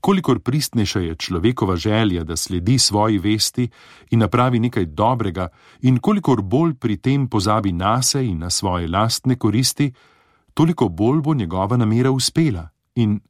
kolikor 0.00 0.40
pristnejša 0.40 1.00
je 1.00 1.14
človekova 1.14 1.76
želja, 1.76 2.24
da 2.24 2.36
sledi 2.36 2.78
svoji 2.78 3.18
vesti 3.18 3.68
in 4.10 4.18
napravi 4.18 4.60
nekaj 4.60 4.86
dobrega, 4.86 5.48
in 5.82 5.98
kolikor 5.98 6.42
bolj 6.42 6.74
pri 6.74 6.96
tem 6.96 7.28
pozabi 7.28 7.72
na 7.72 8.02
se 8.02 8.26
in 8.26 8.38
na 8.38 8.50
svoje 8.50 8.88
lastne 8.88 9.36
koristi, 9.36 9.92
toliko 10.54 10.88
bolj 10.88 11.20
bo 11.20 11.34
njegova 11.34 11.76
namera 11.76 12.10
uspela. 12.10 12.68
In 12.94 13.20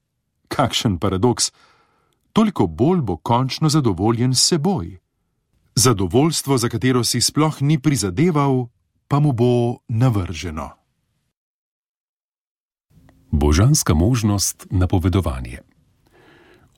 kakšen 0.48 0.98
paradoks, 0.98 1.52
toliko 2.32 2.66
bolj 2.66 3.00
bo 3.00 3.16
končno 3.16 3.68
zadovoljen 3.68 4.34
s 4.34 4.48
seboj. 4.48 4.98
Zadovoljstvo, 5.74 6.58
za 6.58 6.68
katero 6.68 7.04
si 7.04 7.20
sploh 7.20 7.62
ni 7.62 7.78
prizadeval, 7.78 8.66
pa 9.08 9.20
mu 9.20 9.32
bo 9.32 9.76
navrženo. 9.88 10.70
Božanska 13.30 13.94
možnost 13.94 14.66
napovedovanja. 14.70 15.58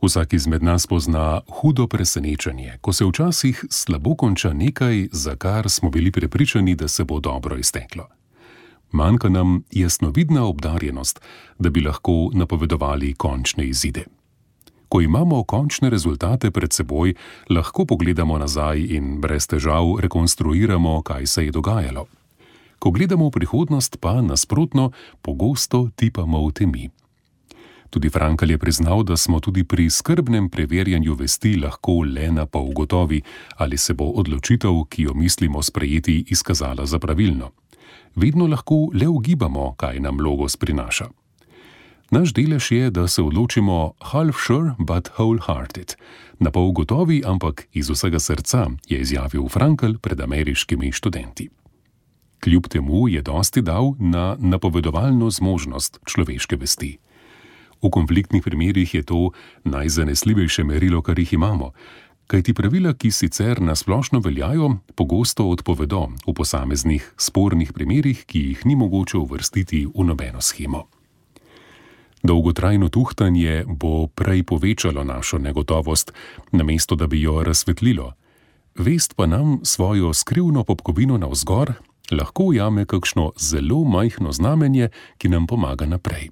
Vsak 0.03 0.33
izmed 0.33 0.63
nas 0.63 0.87
pozna 0.87 1.41
hudo 1.49 1.87
presenečenje, 1.87 2.79
ko 2.81 2.93
se 2.93 3.05
včasih 3.05 3.65
slabo 3.71 4.15
konča 4.15 4.53
nekaj, 4.53 5.09
za 5.13 5.37
kar 5.37 5.71
smo 5.71 5.91
bili 5.91 6.13
prepričani, 6.13 6.75
da 6.75 6.89
se 6.89 7.05
bo 7.05 7.21
dobro 7.21 7.57
izteklo. 7.57 8.09
Manjka 8.93 9.29
nam 9.29 9.63
jasnovidna 9.71 10.45
obdarjenost, 10.45 11.21
da 11.59 11.71
bi 11.71 11.81
lahko 11.81 12.31
napovedovali 12.35 13.15
končne 13.15 13.67
izide. 13.67 14.05
Ko 14.89 15.01
imamo 15.01 15.45
končne 15.45 15.91
rezultate 15.91 16.51
pred 16.51 16.73
seboj, 16.73 17.15
lahko 17.51 17.85
pogledamo 17.85 18.39
nazaj 18.39 18.81
in 18.81 19.21
brez 19.21 19.47
težav 19.47 20.01
rekonstruiramo, 20.01 21.03
kaj 21.03 21.27
se 21.27 21.45
je 21.45 21.51
dogajalo 21.51 22.07
ko 22.79 22.91
gledamo 22.91 23.29
v 23.29 23.31
prihodnost, 23.31 24.01
pa 24.01 24.23
nasprotno, 24.23 24.91
pogosto 25.23 25.91
tipamo 25.97 26.47
v 26.47 26.53
temi. 26.53 26.85
Tudi 27.91 28.11
Frankl 28.11 28.51
je 28.51 28.59
priznal, 28.59 29.03
da 29.03 29.17
smo 29.17 29.41
tudi 29.41 29.65
pri 29.65 29.91
skrbnem 29.91 30.51
preverjanju 30.51 31.15
vesti 31.15 31.57
lahko 31.57 32.05
le 32.05 32.33
na 32.33 32.47
pol 32.47 32.73
gotovi, 32.73 33.23
ali 33.57 33.79
se 33.79 33.95
bo 33.95 34.05
odločitev, 34.05 34.85
ki 34.89 35.03
jo 35.03 35.15
mislimo 35.15 35.63
sprejeti, 35.63 36.25
izkazala 36.29 36.87
za 36.87 36.99
pravilno. 36.99 37.51
Vedno 38.15 38.47
lahko 38.47 38.91
le 38.95 39.09
ugibamo, 39.09 39.75
kaj 39.77 40.01
nam 40.01 40.21
logos 40.21 40.57
prinaša. 40.57 41.09
Naš 42.11 42.33
delež 42.33 42.71
je, 42.73 42.91
da 42.91 43.09
se 43.09 43.23
odločimo 43.23 43.93
half 44.01 44.37
sure, 44.47 44.73
but 44.79 45.09
wholehearted. 45.17 45.97
Na 46.39 46.51
pol 46.51 46.73
gotovi, 46.73 47.23
ampak 47.27 47.69
iz 47.73 47.91
vsega 47.91 48.19
srca, 48.19 48.67
je 48.89 49.01
izjavil 49.01 49.49
Frankl 49.49 49.97
pred 50.01 50.21
ameriškimi 50.21 50.93
študenti. 50.93 51.49
Kljub 52.41 52.69
temu 52.69 53.09
je 53.09 53.23
dosti 53.23 53.63
dal 53.63 53.95
na 53.99 54.37
napovedovalno 54.39 55.31
zmožnost 55.31 55.99
človeške 56.07 56.57
vesti. 56.57 56.99
V 57.83 57.91
konfliktnih 57.91 58.43
primerjih 58.43 58.95
je 58.95 59.03
to 59.03 59.31
najzanesljivejše 59.65 60.65
merilo, 60.65 61.03
kar 61.03 61.19
jih 61.19 61.33
imamo, 61.33 61.73
kajti 62.27 62.55
pravila, 62.55 62.93
ki 62.95 63.11
sicer 63.11 63.63
nasplošno 63.63 64.21
veljajo, 64.21 64.77
pogosto 64.95 65.49
odpovedo 65.49 66.09
v 66.27 66.35
posameznih 66.35 67.13
spornih 67.17 67.73
primerjih, 67.73 68.25
ki 68.27 68.41
jih 68.41 68.67
ni 68.67 68.77
mogoče 68.77 69.19
uvrstiti 69.19 69.87
v 69.87 70.05
nobeno 70.05 70.41
schemo. 70.41 70.85
Dolgotrajno 72.23 72.89
tuhtanje 72.89 73.65
bo 73.67 74.07
prej 74.07 74.43
povečalo 74.43 75.05
našo 75.05 75.39
negotovost, 75.39 76.13
namesto 76.53 76.97
da 76.97 77.07
bi 77.07 77.23
jo 77.23 77.43
razsvetlilo. 77.43 78.13
Vest 78.75 79.15
pa 79.17 79.27
nam 79.27 79.61
svojo 79.63 80.15
skrivno 80.15 80.65
popkovino 80.65 81.19
navzgor 81.19 81.73
lahko 82.11 82.43
ujame 82.45 82.85
kakšno 82.85 83.33
zelo 83.39 83.85
majhno 83.85 84.33
znamenje, 84.33 84.89
ki 85.19 85.29
nam 85.29 85.47
pomaga 85.47 85.87
naprej. 85.87 86.31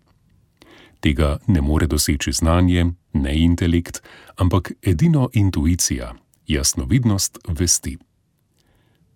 Tega 1.00 1.38
ne 1.46 1.60
more 1.60 1.86
doseči 1.86 2.32
znanje, 2.32 2.86
ne 3.12 3.38
intelekt, 3.38 4.02
ampak 4.36 4.72
edino 4.82 5.28
intuicija, 5.32 6.14
jasnovidnost 6.46 7.38
vesti. 7.48 7.98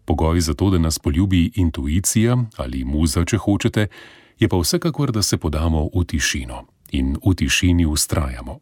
Pogoj 0.04 0.40
za 0.40 0.54
to, 0.54 0.70
da 0.70 0.78
nas 0.78 0.98
poljubi 0.98 1.50
intuicija 1.54 2.36
ali 2.56 2.84
muza, 2.84 3.24
če 3.24 3.36
hočete, 3.36 3.86
je 4.38 4.48
pa 4.48 4.56
vsekakor, 4.56 5.12
da 5.12 5.22
se 5.22 5.36
podamo 5.36 5.88
v 5.94 6.04
tišino 6.04 6.64
in 6.90 7.16
v 7.26 7.34
tišini 7.34 7.86
ustrajamo. 7.86 8.58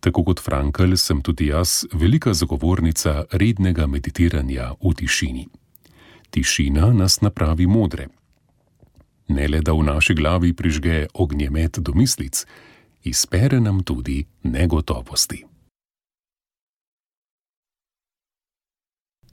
Tako 0.00 0.24
kot 0.24 0.40
Frankl, 0.40 0.94
sem 0.96 1.22
tudi 1.22 1.46
jaz 1.46 1.84
velika 1.92 2.34
zagovornica 2.34 3.24
rednega 3.32 3.86
meditiranja 3.86 4.72
v 4.82 4.94
tišini 4.94 5.48
tišina 6.30 6.92
nas 6.92 7.20
napravi 7.20 7.66
modre. 7.66 8.08
Ne 9.28 9.48
le 9.48 9.60
da 9.60 9.72
v 9.72 9.82
naši 9.84 10.14
glavi 10.14 10.52
prižge 10.52 11.06
ognjemet 11.14 11.78
domislic, 11.78 12.44
izpere 13.04 13.60
nam 13.60 13.82
tudi 13.82 14.24
negotovosti. 14.42 15.44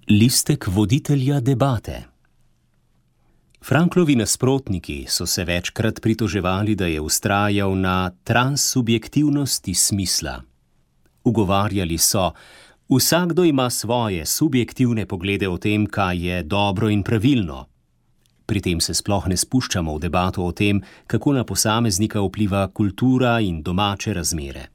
Listek 0.09 0.67
voditelja 0.67 1.39
debate. 1.39 2.03
Franklovi 3.65 4.15
nasprotniki 4.15 5.05
so 5.09 5.25
se 5.25 5.43
večkrat 5.43 6.01
pritoževali, 6.01 6.75
da 6.75 6.85
je 6.85 7.01
ustrajal 7.01 7.77
na 7.77 8.11
transsubjektivnosti 8.23 9.73
smisla. 9.73 10.41
Ugovarjali 11.23 11.97
so, 11.97 12.31
Vsakdo 12.89 13.43
ima 13.43 13.69
svoje 13.69 14.25
subjektivne 14.25 15.05
poglede 15.05 15.47
o 15.49 15.57
tem, 15.57 15.85
kaj 15.85 16.27
je 16.27 16.43
dobro 16.43 16.89
in 16.89 17.03
pravilno. 17.03 17.65
Pri 18.45 18.61
tem 18.61 18.79
se 18.79 18.93
sploh 18.93 19.25
ne 19.27 19.37
spuščamo 19.37 19.95
v 19.95 19.99
debato 19.99 20.45
o 20.45 20.51
tem, 20.51 20.81
kako 21.07 21.33
na 21.33 21.43
posameznika 21.43 22.21
vpliva 22.21 22.67
kultura 22.67 23.39
in 23.39 23.63
domače 23.63 24.13
razmere. 24.13 24.67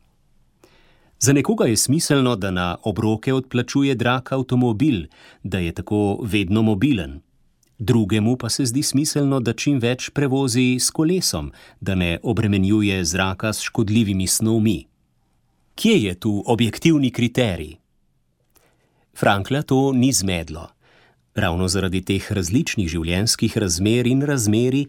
Za 1.21 1.33
nekoga 1.33 1.65
je 1.71 1.77
smiselno, 1.77 2.37
da 2.37 2.51
na 2.51 2.77
obroke 2.83 3.33
odplačuje 3.33 3.95
drag 3.95 4.33
avtomobil, 4.33 5.07
da 5.43 5.59
je 5.59 5.73
tako 5.73 6.19
vedno 6.23 6.63
mobilen. 6.63 7.21
Drugemu 7.79 8.37
pa 8.37 8.49
se 8.49 8.67
zdi 8.67 8.83
smiselno, 8.83 9.41
da 9.41 9.53
čim 9.53 9.79
več 9.79 10.11
prevozi 10.11 10.79
s 10.81 10.91
kolesom, 10.91 11.53
da 11.81 11.95
ne 11.95 12.19
obremenjuje 12.23 13.05
zraka 13.05 13.53
s 13.53 13.61
škodljivimi 13.61 14.27
snovmi. 14.27 14.87
Kje 15.75 16.03
je 16.03 16.15
tu 16.15 16.43
objektivni 16.47 17.11
kriterij? 17.11 17.80
Frankla 19.21 19.63
to 19.63 19.93
ni 19.93 20.13
zmedlo. 20.13 20.69
Ravno 21.35 21.67
zaradi 21.69 22.01
teh 22.01 22.25
različnih 22.33 22.87
življenjskih 22.89 23.59
razmer 23.61 24.07
in 24.09 24.23
razmeri 24.25 24.87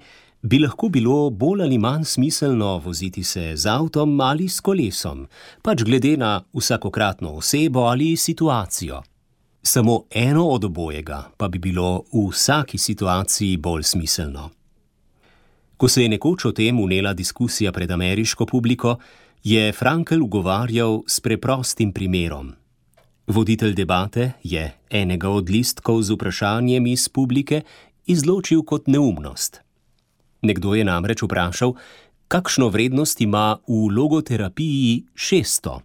bi 0.48 0.60
lahko 0.64 0.88
bilo 0.88 1.16
bolj 1.30 1.66
ali 1.66 1.76
manj 1.78 2.06
smiselno 2.14 2.78
voziti 2.86 3.26
se 3.28 3.44
z 3.56 3.68
avtom 3.68 4.14
ali 4.24 4.48
s 4.48 4.64
kolesom, 4.64 5.26
pač 5.62 5.84
glede 5.84 6.14
na 6.18 6.30
vsakokratno 6.54 7.34
osebo 7.42 7.84
ali 7.90 8.16
situacijo. 8.16 9.02
Samo 9.64 10.06
eno 10.10 10.48
od 10.48 10.64
obojega 10.64 11.20
pa 11.38 11.52
bi 11.52 11.60
bilo 11.60 12.06
v 12.14 12.30
vsaki 12.30 12.78
situaciji 12.78 13.58
bolj 13.58 13.84
smiselno. 13.84 14.50
Ko 15.78 15.92
se 15.92 16.08
je 16.08 16.16
nekoč 16.16 16.46
o 16.46 16.54
tem 16.56 16.80
unela 16.80 17.12
diskusija 17.14 17.76
pred 17.76 17.92
ameriško 17.92 18.46
publiko, 18.46 18.96
je 19.44 19.74
Frankel 19.74 20.24
ugovarjal 20.24 21.02
s 21.08 21.20
preprostim 21.20 21.92
primerom. 21.92 22.61
Voditelj 23.28 23.74
debate 23.74 24.32
je 24.44 24.72
enega 24.90 25.30
od 25.30 25.50
listkov 25.50 26.02
z 26.02 26.14
vprašanjem 26.14 26.88
iz 26.88 27.10
publike 27.10 27.62
izločil 28.06 28.64
kot 28.64 28.88
neumnost. 28.88 29.62
Nekdo 30.42 30.74
je 30.74 30.84
namreč 30.84 31.22
vprašal, 31.22 31.76
kakšno 32.28 32.70
vrednost 32.70 33.22
ima 33.22 33.60
v 33.68 33.92
logoterapiji 33.94 35.06
600. 35.14 35.80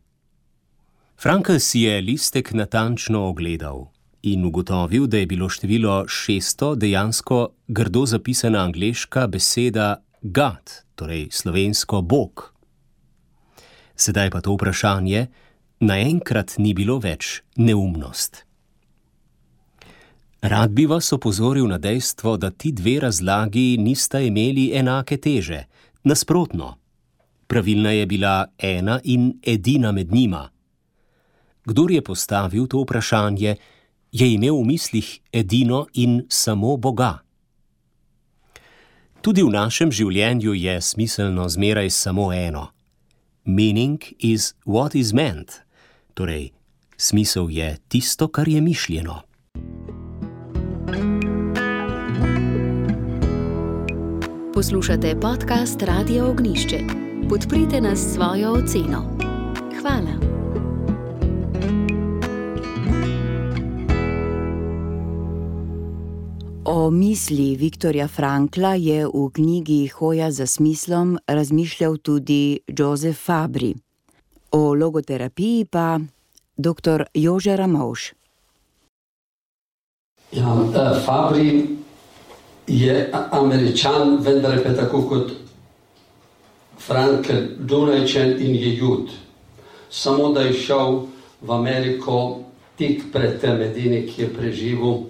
Frankl 1.16 1.58
si 1.58 1.80
je 1.80 2.00
listek 2.00 2.52
natančno 2.52 3.28
ogledal 3.28 3.92
in 4.22 4.44
ugotovil, 4.44 5.06
da 5.06 5.18
je 5.18 5.26
bilo 5.26 5.48
število 5.48 6.04
600 6.04 6.76
dejansko 6.76 7.48
grdo 7.68 8.06
zapisana 8.06 8.64
angliška 8.64 9.26
beseda 9.26 10.02
God, 10.22 10.82
torej 10.94 11.28
slovensko 11.30 12.02
Bog. 12.02 12.52
Sedaj 13.96 14.30
pa 14.30 14.40
to 14.40 14.54
vprašanje 14.54 15.26
naenkrat 15.80 16.56
ni 16.58 16.74
bilo 16.74 16.98
več 16.98 17.42
neumnost. 17.56 18.44
Rad 20.46 20.70
bi 20.70 20.86
vas 20.86 21.12
opozoril 21.12 21.66
na 21.66 21.78
dejstvo, 21.78 22.36
da 22.36 22.50
ti 22.50 22.72
dve 22.72 23.00
razlagi 23.00 23.76
nista 23.78 24.20
imeli 24.20 24.70
enake 24.76 25.16
teže, 25.16 25.64
nasprotno. 26.04 26.76
Pravilna 27.46 27.90
je 27.90 28.06
bila 28.06 28.46
ena 28.58 29.00
in 29.04 29.38
edina 29.42 29.92
med 29.92 30.12
njima. 30.12 30.48
Kdor 31.64 31.90
je 31.90 32.02
postavil 32.02 32.66
to 32.66 32.82
vprašanje, 32.82 33.56
je 34.12 34.32
imel 34.32 34.60
v 34.60 34.64
mislih 34.64 35.20
edino 35.32 35.86
in 35.94 36.26
samo 36.28 36.76
Boga. 36.76 37.18
Tudi 39.20 39.42
v 39.42 39.50
našem 39.50 39.90
življenju 39.90 40.54
je 40.54 40.80
smiselno 40.80 41.48
zmeraj 41.48 41.90
samo 41.90 42.32
eno: 42.32 42.68
Meaning 43.44 43.98
is 44.18 44.54
what 44.64 44.94
is 44.94 45.12
meant, 45.12 45.65
torej 46.16 46.50
smisel 46.96 47.50
je 47.50 47.76
tisto, 47.88 48.28
kar 48.28 48.48
je 48.48 48.60
mišljeno. 48.60 49.20
Poslušate 54.54 55.16
podcast 55.20 55.82
Radio 55.82 56.30
Ognišče. 56.30 56.80
Podprite 57.28 57.80
nas 57.80 57.98
s 57.98 58.14
svojo 58.14 58.52
oceno. 58.52 59.18
Hvala. 59.80 60.16
O 66.64 66.90
misli 66.90 67.56
Viktorja 67.56 68.08
Frankla 68.08 68.74
je 68.74 69.06
v 69.06 69.30
knjigi 69.32 69.86
Hoja 69.86 70.30
za 70.30 70.46
smislom 70.46 71.18
razmišljal 71.26 71.96
tudi 71.96 72.58
Jozef 72.78 73.24
Fabri, 73.24 73.74
o 74.50 74.74
logoterapiji 74.74 75.64
pa 75.64 76.00
dr. 76.56 77.04
Jože 77.14 77.56
Ramovš. 77.56 78.12
Ja, 80.32 80.56
Fabri 81.04 81.66
je 82.66 83.12
američan, 83.30 84.18
vendar 84.20 84.58
je 84.58 84.76
tako 84.76 85.02
kot 85.02 85.32
Frankl, 86.78 87.56
Dunajčen 87.58 88.40
in 88.40 88.54
je 88.54 88.76
jud. 88.76 89.10
Samo 89.90 90.32
da 90.32 90.40
je 90.40 90.52
šel 90.52 91.06
v 91.40 91.50
Ameriko 91.50 92.40
tik 92.76 93.12
pred 93.12 93.40
tem 93.40 93.60
edini, 93.62 94.06
ki 94.06 94.22
je 94.22 94.28
preživel, 94.34 95.06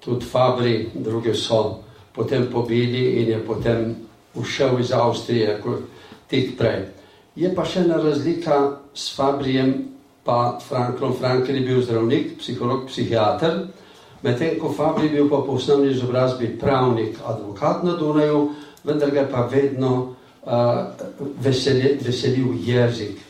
tudi 0.00 0.24
Fabri, 0.24 0.90
druge 0.94 1.34
so 1.34 1.82
potem 2.16 2.46
pobili 2.52 3.20
in 3.20 3.28
je 3.28 3.40
potem 3.46 3.96
ušel 4.34 4.80
iz 4.80 4.92
Avstrije, 4.92 5.60
tik 6.28 6.56
prej. 6.58 6.95
Je 7.36 7.54
pa 7.54 7.64
še 7.64 7.84
ena 7.84 8.00
razlika 8.00 8.80
s 8.94 9.12
Fabrijem, 9.16 9.92
pa 10.24 10.58
Franklom. 10.58 11.14
Frankl 11.14 11.54
je 11.54 11.60
bil 11.60 11.82
zdravnik, 11.84 12.38
psiholog, 12.40 12.86
psihiater 12.88 13.66
medtem 14.26 14.58
ko 14.58 14.72
Fabri 14.72 15.08
bil 15.08 15.28
pa 15.30 15.42
po 15.46 15.54
osnovni 15.54 15.90
izobrazbi 15.94 16.58
pravnik, 16.58 17.18
advokat 17.26 17.84
na 17.84 17.94
Dunaju, 17.96 18.50
vendar 18.84 19.10
ga 19.10 19.20
je 19.20 19.30
pa 19.30 19.46
vedno 19.46 19.92
uh, 20.42 20.50
veseli, 21.40 21.98
veselil 22.02 22.54
jezik, 22.58 23.20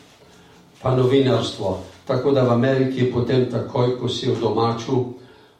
pa 0.83 0.97
novinarstvo. 0.97 1.79
Tako 2.07 2.33
da 2.33 2.45
v 2.45 2.51
Ameriki 2.51 3.05
je 3.05 3.12
potem 3.12 3.51
takoj, 3.51 3.99
ko 4.01 4.09
si 4.09 4.31
v 4.31 4.40
domaču 4.40 5.05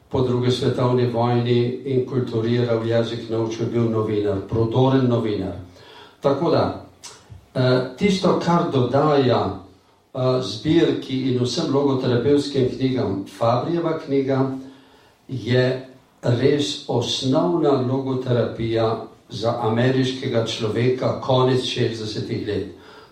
po 0.09 0.23
drugi 0.23 0.51
svetovni 0.51 1.11
vojni 1.11 1.83
in 1.85 2.07
kulturiral 2.07 2.87
jezik, 2.87 3.29
naučil 3.31 3.67
bil 3.67 3.91
novinar, 3.91 4.47
prodoren 4.49 5.09
novinar. 5.09 5.59
Tako 6.21 6.51
da 6.51 6.86
tisto, 7.97 8.41
kar 8.45 8.71
dodaja 8.73 9.41
uh, 10.13 10.41
zbirki 10.43 11.33
in 11.33 11.41
vsem 11.41 11.73
logoterapevskim 11.73 12.69
knjigam, 12.77 13.25
Fabrijeva 13.39 13.99
knjiga, 13.99 14.51
je 15.29 15.89
res 16.23 16.85
osnovna 16.89 17.71
logoterapija 17.81 19.07
za 19.29 19.57
ameriškega 19.63 20.45
človeka 20.47 21.21
konec 21.21 21.61
60-ih 21.61 22.47
let. 22.47 22.67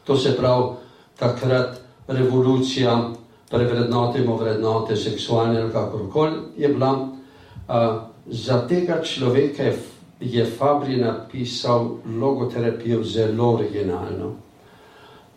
To 0.05 0.17
se 0.17 0.37
pravi, 0.37 0.75
takrat 1.19 1.81
revolucija, 2.09 3.11
prevrednotimo 3.51 4.37
vrednote, 4.37 4.97
seksualne 4.97 5.63
ali 5.63 5.73
kakorkoli 5.73 6.37
je 6.57 6.69
bila. 6.69 6.93
Uh, 6.93 8.03
za 8.27 8.67
tega 8.69 9.03
človeka 9.03 9.63
je, 9.63 9.79
je 10.25 10.45
Fabri 10.59 10.97
napisal 10.97 11.97
logoterapijo 12.21 13.05
zelo 13.05 13.55
originalno. 13.55 14.35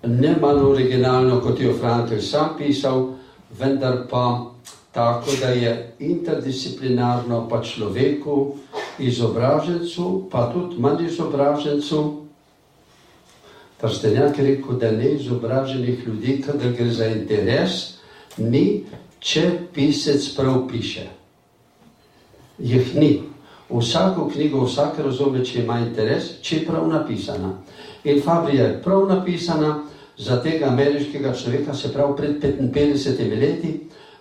Ne 0.04 0.36
malo 0.41 0.69
originalno, 0.71 1.41
kot 1.41 1.60
je 1.60 1.73
Frankl 1.73 2.19
sam 2.21 2.50
pisal, 2.58 3.13
vendar 3.60 4.08
pa 4.10 4.52
tako 4.91 5.32
da 5.41 5.47
je 5.47 5.95
interdisciplinarno 6.00 7.50
pa 7.50 7.63
človeku, 7.63 8.56
izobražencu, 9.00 10.30
pa 10.32 10.54
tudi 10.54 10.80
manj 10.80 11.06
izobražencu. 11.06 12.23
Trstenjak 13.82 14.39
je 14.39 14.45
rekel, 14.45 14.80
da 14.80 14.91
ne 14.91 15.12
izobraženih 15.12 16.08
ljudi, 16.08 16.41
kadar 16.41 16.71
gre 16.71 16.89
za 16.89 17.06
interes, 17.06 17.71
ni, 18.38 18.84
če 19.19 19.52
pisec 19.73 20.26
prav 20.36 20.63
piše. 20.71 21.06
Jih 22.58 22.95
ni. 22.95 23.12
Vsako 23.69 24.30
knjigo, 24.34 24.63
vsak 24.65 24.99
razume, 25.03 25.43
če 25.45 25.63
ima 25.63 25.80
interes, 25.80 26.38
če 26.41 26.56
je 26.56 26.65
prav 26.65 26.88
napisana. 26.88 27.51
In 28.03 28.21
Fabrija 28.23 28.63
je 28.63 28.82
prav 28.84 29.08
napisana 29.10 29.84
za 30.17 30.41
tega 30.41 30.69
ameriškega 30.71 31.34
človeka, 31.34 31.73
se 31.73 31.93
pravi 31.93 32.15
pred 32.17 32.43
55 32.73 33.39
leti, 33.39 33.73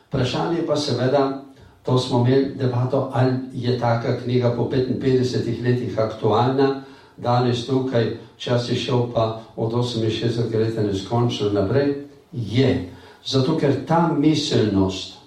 Vprašanje 0.08 0.62
pa 0.66 0.76
seveda, 0.76 1.42
to 1.82 1.98
smo 1.98 2.26
imeli 2.26 2.54
debato, 2.54 3.10
ali 3.14 3.34
je 3.52 3.78
taka 3.78 4.20
knjiga 4.20 4.52
po 4.56 4.70
55 4.72 5.62
letih 5.64 5.98
aktualna, 5.98 6.82
danes 7.16 7.66
tukaj, 7.66 8.16
čas 8.36 8.68
je 8.70 8.76
šel 8.76 9.06
pa 9.14 9.42
od 9.56 9.72
68 9.72 10.54
let 10.54 10.78
neskončno 10.86 11.50
naprej, 11.50 11.94
je. 12.32 12.92
Zato, 13.26 13.58
ker 13.58 13.86
ta 13.86 14.12
miselnost 14.18 15.18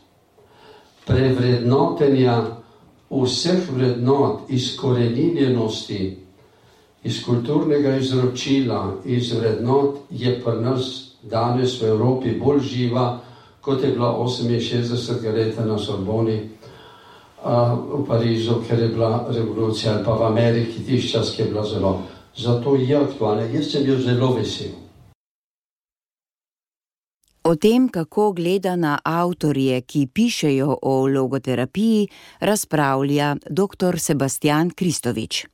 prevrednotenja 1.05 2.43
vseh 3.09 3.69
vrednot, 3.73 4.49
izkorenjenosti, 4.49 6.17
iz 7.03 7.23
kulturnega 7.25 7.95
izročila, 7.95 8.95
iz 9.05 9.33
vrednot, 9.33 9.97
je 10.09 10.41
pri 10.43 10.61
nas 10.61 11.13
danes 11.23 11.81
v 11.81 11.87
Evropi 11.87 12.39
bolj 12.39 12.59
živa, 12.59 13.19
kot 13.61 13.83
je 13.83 13.91
bila 13.91 14.13
68 14.13 15.33
let 15.33 15.57
na 15.65 15.77
Sorboni 15.77 16.49
v 17.43 18.05
Parizu, 18.07 18.61
ker 18.67 18.79
je 18.79 18.87
bila 18.87 19.25
revolucija, 19.29 19.93
ali 19.93 20.05
pa 20.05 20.13
v 20.13 20.23
Ameriki 20.23 20.83
tiš 20.85 21.11
čas, 21.11 21.31
ki 21.35 21.41
je 21.41 21.47
bila 21.47 21.63
zelo. 21.63 22.01
Zato 22.35 22.75
je 22.75 22.95
aktualna. 22.95 23.43
Jaz 23.43 23.71
sem 23.71 23.83
bil 23.83 23.99
zelo 24.01 24.33
vesel. 24.33 24.88
O 27.49 27.55
tem, 27.55 27.87
kako 27.89 28.33
gleda 28.37 28.75
na 28.75 28.99
avtorje, 29.03 29.81
ki 29.81 30.07
pišejo 30.13 30.75
o 30.81 31.07
logoterapiji, 31.07 32.07
razpravlja 32.39 33.35
dr. 33.49 33.97
Sebastian 33.97 34.69
Kristovič. 34.69 35.45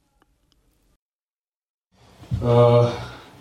Uh, 2.44 2.92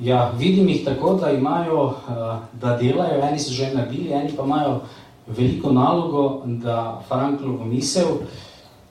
Ja, 0.00 0.32
vidim 0.38 0.68
jih 0.68 0.80
tako, 0.84 1.12
da 1.14 1.30
imajo, 1.30 1.94
eh, 2.08 2.38
da 2.60 2.72
delajo, 2.76 3.20
eni 3.22 3.38
so 3.38 3.52
že 3.54 3.68
naredili, 3.74 4.10
eni 4.12 4.32
pa 4.36 4.42
imajo 4.42 4.80
veliko 5.26 5.70
nalogo, 5.72 6.42
da 6.46 7.02
Franklovo 7.08 7.64
misel 7.64 8.26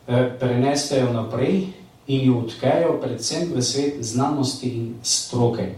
eh, 0.07 0.31
prenesejo 0.39 1.11
naprej 1.13 1.67
in 2.07 2.27
jo 2.29 2.37
odkejo 2.45 2.95
predvsem 3.01 3.51
v 3.55 3.61
svet 3.61 3.99
znanosti 3.99 4.69
in 4.69 4.95
stroke. 5.03 5.75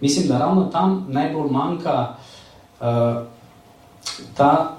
Mislim, 0.00 0.28
da 0.28 0.38
ravno 0.38 0.64
tam 0.64 1.06
najbolj 1.08 1.50
manjka 1.50 1.96
uh, 2.10 2.25
ta, 4.36 4.76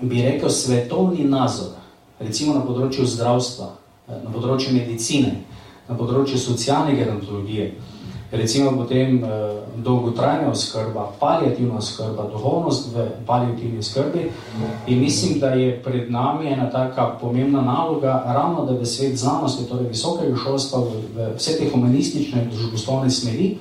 bi 0.00 0.22
rekel, 0.22 0.50
svetovni 0.50 1.24
nazor, 1.24 1.76
recimo 2.20 2.54
na 2.54 2.64
področju 2.66 3.06
zdravstva, 3.06 3.68
na 4.08 4.32
področju 4.32 4.74
medicine, 4.76 5.44
na 5.88 5.96
področju 5.96 6.38
socialne 6.38 6.96
gerontologije. 6.96 7.72
recimo 8.30 8.76
potem 8.76 9.24
eh, 9.24 9.28
dolgotrajna 9.76 10.50
oskrba, 10.50 11.12
palijativna 11.20 11.78
oskrba, 11.78 12.28
duhovnost 12.32 12.90
v 12.94 13.06
palijativni 13.26 13.82
skrbi. 13.82 14.30
In 14.86 15.00
mislim, 15.00 15.38
da 15.40 15.48
je 15.56 15.82
pred 15.82 16.10
nami 16.10 16.52
ena 16.52 16.70
taka 16.70 17.16
pomembna 17.20 17.62
naloga, 17.62 18.22
ravno 18.26 18.64
da 18.64 18.72
v 18.72 18.86
svet 18.86 19.16
znanosti, 19.16 19.64
torej 19.68 19.88
visokega 19.88 20.36
šolstva, 20.36 20.80
v 21.14 21.30
vse 21.36 21.56
te 21.58 21.70
humanistične 21.70 22.42
in 22.42 22.50
družboslovne 22.50 23.10
smeri, 23.10 23.56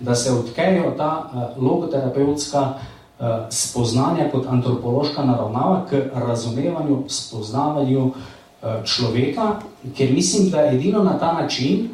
da 0.00 0.14
se 0.14 0.32
odkejo 0.32 0.94
ta 0.96 1.30
uh, 1.32 1.62
logoterapevtska 1.62 2.60
uh, 2.60 3.26
spoznanja 3.50 4.30
kot 4.32 4.46
antropološka 4.46 5.24
naravnava 5.24 5.84
k 5.90 6.02
razumevanju, 6.14 7.02
spoznavanju 7.08 8.04
uh, 8.06 8.14
človeka, 8.84 9.60
ker 9.96 10.12
mislim, 10.12 10.50
da 10.50 10.66
edino 10.66 11.02
na 11.04 11.18
ta 11.18 11.32
način 11.32 11.88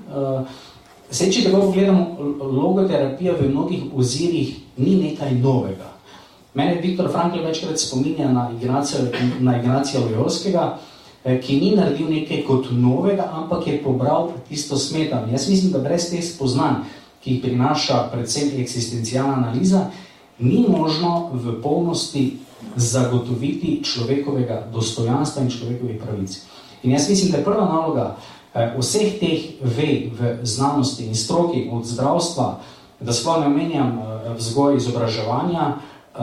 Zdaj, 1.15 1.31
če 1.31 1.43
tako 1.45 1.61
pogledamo, 1.69 2.05
logoterapija 2.41 3.35
v 3.39 3.51
mnogih 3.51 3.83
ozirih 3.95 4.55
ni 4.77 4.97
nekaj 5.03 5.35
novega. 5.39 5.93
Mene 6.55 6.81
Viktor 6.83 7.11
Frankl 7.13 7.43
večkrat 7.45 7.79
spominja 7.79 8.31
na 8.33 8.49
Ignacija, 8.55 9.03
na 9.41 9.59
Ignacija 9.59 10.03
Lojovskega, 10.03 10.79
eh, 11.25 11.41
ki 11.41 11.61
ni 11.61 11.71
naredil 11.77 12.11
nekaj 12.11 12.43
kot 12.47 12.71
novega, 12.73 13.29
ampak 13.33 13.67
je 13.67 13.83
pobral 13.83 14.33
tisto 14.49 14.77
smetanje. 14.77 15.33
Jaz 15.33 15.49
mislim, 15.49 15.73
da 15.73 15.79
brez 15.79 16.11
teh 16.11 16.25
spoznanj, 16.25 16.83
ki 17.25 17.35
jih 17.35 17.43
prinaša 17.43 18.09
predvsem 18.13 18.53
eksistencialna 18.61 19.35
analiza, 19.41 19.89
ni 20.39 20.67
možno 20.69 21.31
v 21.33 21.57
polnosti 21.63 22.37
zagotoviti 22.77 23.81
človekovega 23.85 24.69
dostojanstva 24.73 25.43
in 25.43 25.51
človekovih 25.51 26.01
pravic. 26.03 26.39
In 26.83 26.93
jaz 26.93 27.09
mislim, 27.09 27.33
da 27.33 27.39
je 27.39 27.45
prva 27.45 27.65
naloga 27.65 28.17
Eh, 28.55 28.71
vseh 28.79 29.19
teh 29.19 29.59
vej 29.59 30.15
v 30.15 30.47
znanosti 30.47 31.11
in 31.11 31.15
stroki, 31.19 31.67
od 31.67 31.83
zdravstva, 31.83 32.63
da 33.03 33.11
sploh 33.11 33.43
ne 33.43 33.51
omenjam 33.51 33.99
eh, 33.99 34.31
vzgoj 34.39 34.79
izobraževanja, 34.79 35.75
eh, 35.75 36.23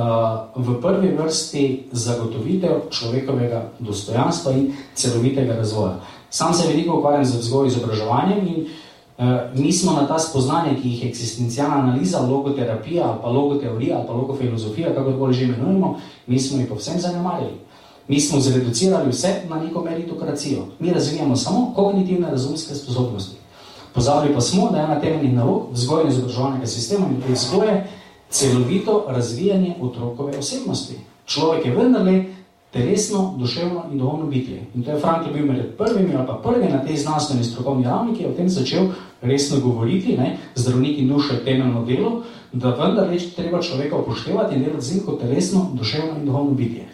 v 0.56 0.68
prvi 0.80 1.12
vrsti 1.12 1.92
zagotovitev 1.92 2.88
človekovega 2.88 3.76
dostojanstva 3.84 4.52
in 4.56 4.72
celovitega 4.96 5.60
razvoja. 5.60 6.00
Sam 6.32 6.56
se 6.56 6.72
veliko 6.72 7.04
ukvarjam 7.04 7.28
z 7.28 7.44
vzgoj 7.44 7.68
izobraževanjem 7.68 8.48
in 8.48 8.72
mi 9.56 9.74
smo 9.74 9.92
na 9.92 10.08
ta 10.08 10.20
spoznanje, 10.20 10.76
ki 10.82 10.90
jih 10.90 11.06
eksistencialna 11.10 11.76
analiza, 11.76 12.20
logoterapija 12.20 13.06
ali 13.08 13.20
pa 13.22 13.30
logoteorija 13.30 13.98
ali 13.98 14.08
pa 14.08 14.14
logofilozofija, 14.14 14.96
kakorkoli 14.96 15.34
že 15.34 15.44
imenujemo, 15.44 15.98
mi 16.28 16.40
smo 16.40 16.60
jih 16.60 16.68
povsem 16.70 17.00
zanemarili. 17.00 17.60
Mi 18.08 18.20
smo 18.20 18.40
zreducirali 18.40 19.10
vse 19.10 19.42
na 19.50 19.60
neko 19.60 19.84
meritokracijo. 19.84 20.66
Mi 20.80 20.94
razvijamo 20.94 21.36
samo 21.36 21.74
kognitivne 21.76 22.32
razumske 22.32 22.76
sposobnosti. 22.76 23.36
Pozabili 23.94 24.34
pa 24.34 24.42
smo, 24.42 24.70
da 24.72 24.78
je 24.78 24.84
ena 24.84 25.02
temeljnih 25.02 25.34
nalog 25.34 25.68
vzgoje 25.72 26.08
izobraževalnega 26.08 26.66
sistema 26.68 27.06
in 27.08 27.34
vzgoje 27.34 27.88
celovito 28.30 29.06
razvijanje 29.08 29.76
otrokove 29.82 30.38
osebnosti. 30.38 30.96
Človek 31.26 31.66
je 31.66 31.76
vendarle 31.76 32.24
telesno, 32.72 33.36
duševno 33.38 33.84
in 33.92 33.98
duhovno 33.98 34.26
bitje. 34.26 34.62
In 34.76 34.84
to 34.84 34.92
je 34.92 35.00
Frankl 35.00 35.34
bil 35.34 35.46
med 35.46 35.76
prvimi 35.78 36.16
ali 36.16 36.28
pa 36.28 36.34
prvi 36.44 36.70
na 36.70 36.84
tej 36.86 36.98
znanstveni 36.98 37.44
strokovni 37.44 37.84
ravni, 37.84 38.16
ki 38.16 38.24
je 38.24 38.30
o 38.30 38.36
tem 38.38 38.50
začel 38.50 38.88
resno 39.22 39.60
govoriti, 39.60 40.18
ne, 40.18 40.38
zdravnik 40.56 40.98
in 41.00 41.08
duša 41.08 41.34
je 41.34 41.46
temeljno 41.46 41.86
delo, 41.86 42.22
da 42.54 42.70
vendarle 42.70 43.18
treba 43.36 43.62
človeka 43.62 43.98
upoštevati 43.98 44.56
in 44.56 44.64
delati 44.64 44.86
z 44.86 44.94
njim 44.94 45.06
kot 45.06 45.22
telesno, 45.22 45.68
duševno 45.74 46.20
in 46.20 46.26
duhovno 46.26 46.52
bitje. 46.52 46.88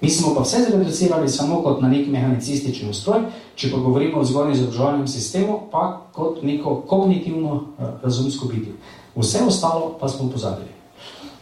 Mi 0.00 0.10
smo 0.10 0.34
pa 0.34 0.42
vse 0.42 0.66
zreducirali 0.68 1.28
samo 1.28 1.62
kot 1.62 1.80
na 1.80 1.88
nek 1.88 2.08
mehanicistični 2.08 2.90
ustroj, 2.90 3.22
če 3.54 3.70
pa 3.70 3.78
govorimo 3.78 4.20
o 4.20 4.24
zgornjem 4.24 4.52
izobraževalnem 4.52 5.06
sistemu, 5.08 5.60
pa 5.72 6.02
kot 6.12 6.42
neko 6.42 6.74
kognitivno 6.86 7.54
uh, 7.54 7.62
razumsko 8.02 8.48
biti. 8.48 8.74
Vse 9.16 9.44
ostalo 9.46 9.96
pa 10.00 10.08
smo 10.08 10.28
pozabili. 10.30 10.68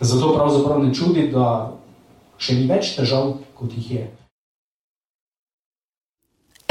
Zato 0.00 0.34
pravzaprav 0.34 0.84
ne 0.84 0.94
čudi, 0.94 1.28
da 1.32 1.72
še 2.38 2.54
ni 2.54 2.68
več 2.70 2.94
težav, 2.96 3.34
kot 3.62 3.78
jih 3.78 3.90
je. 3.94 4.04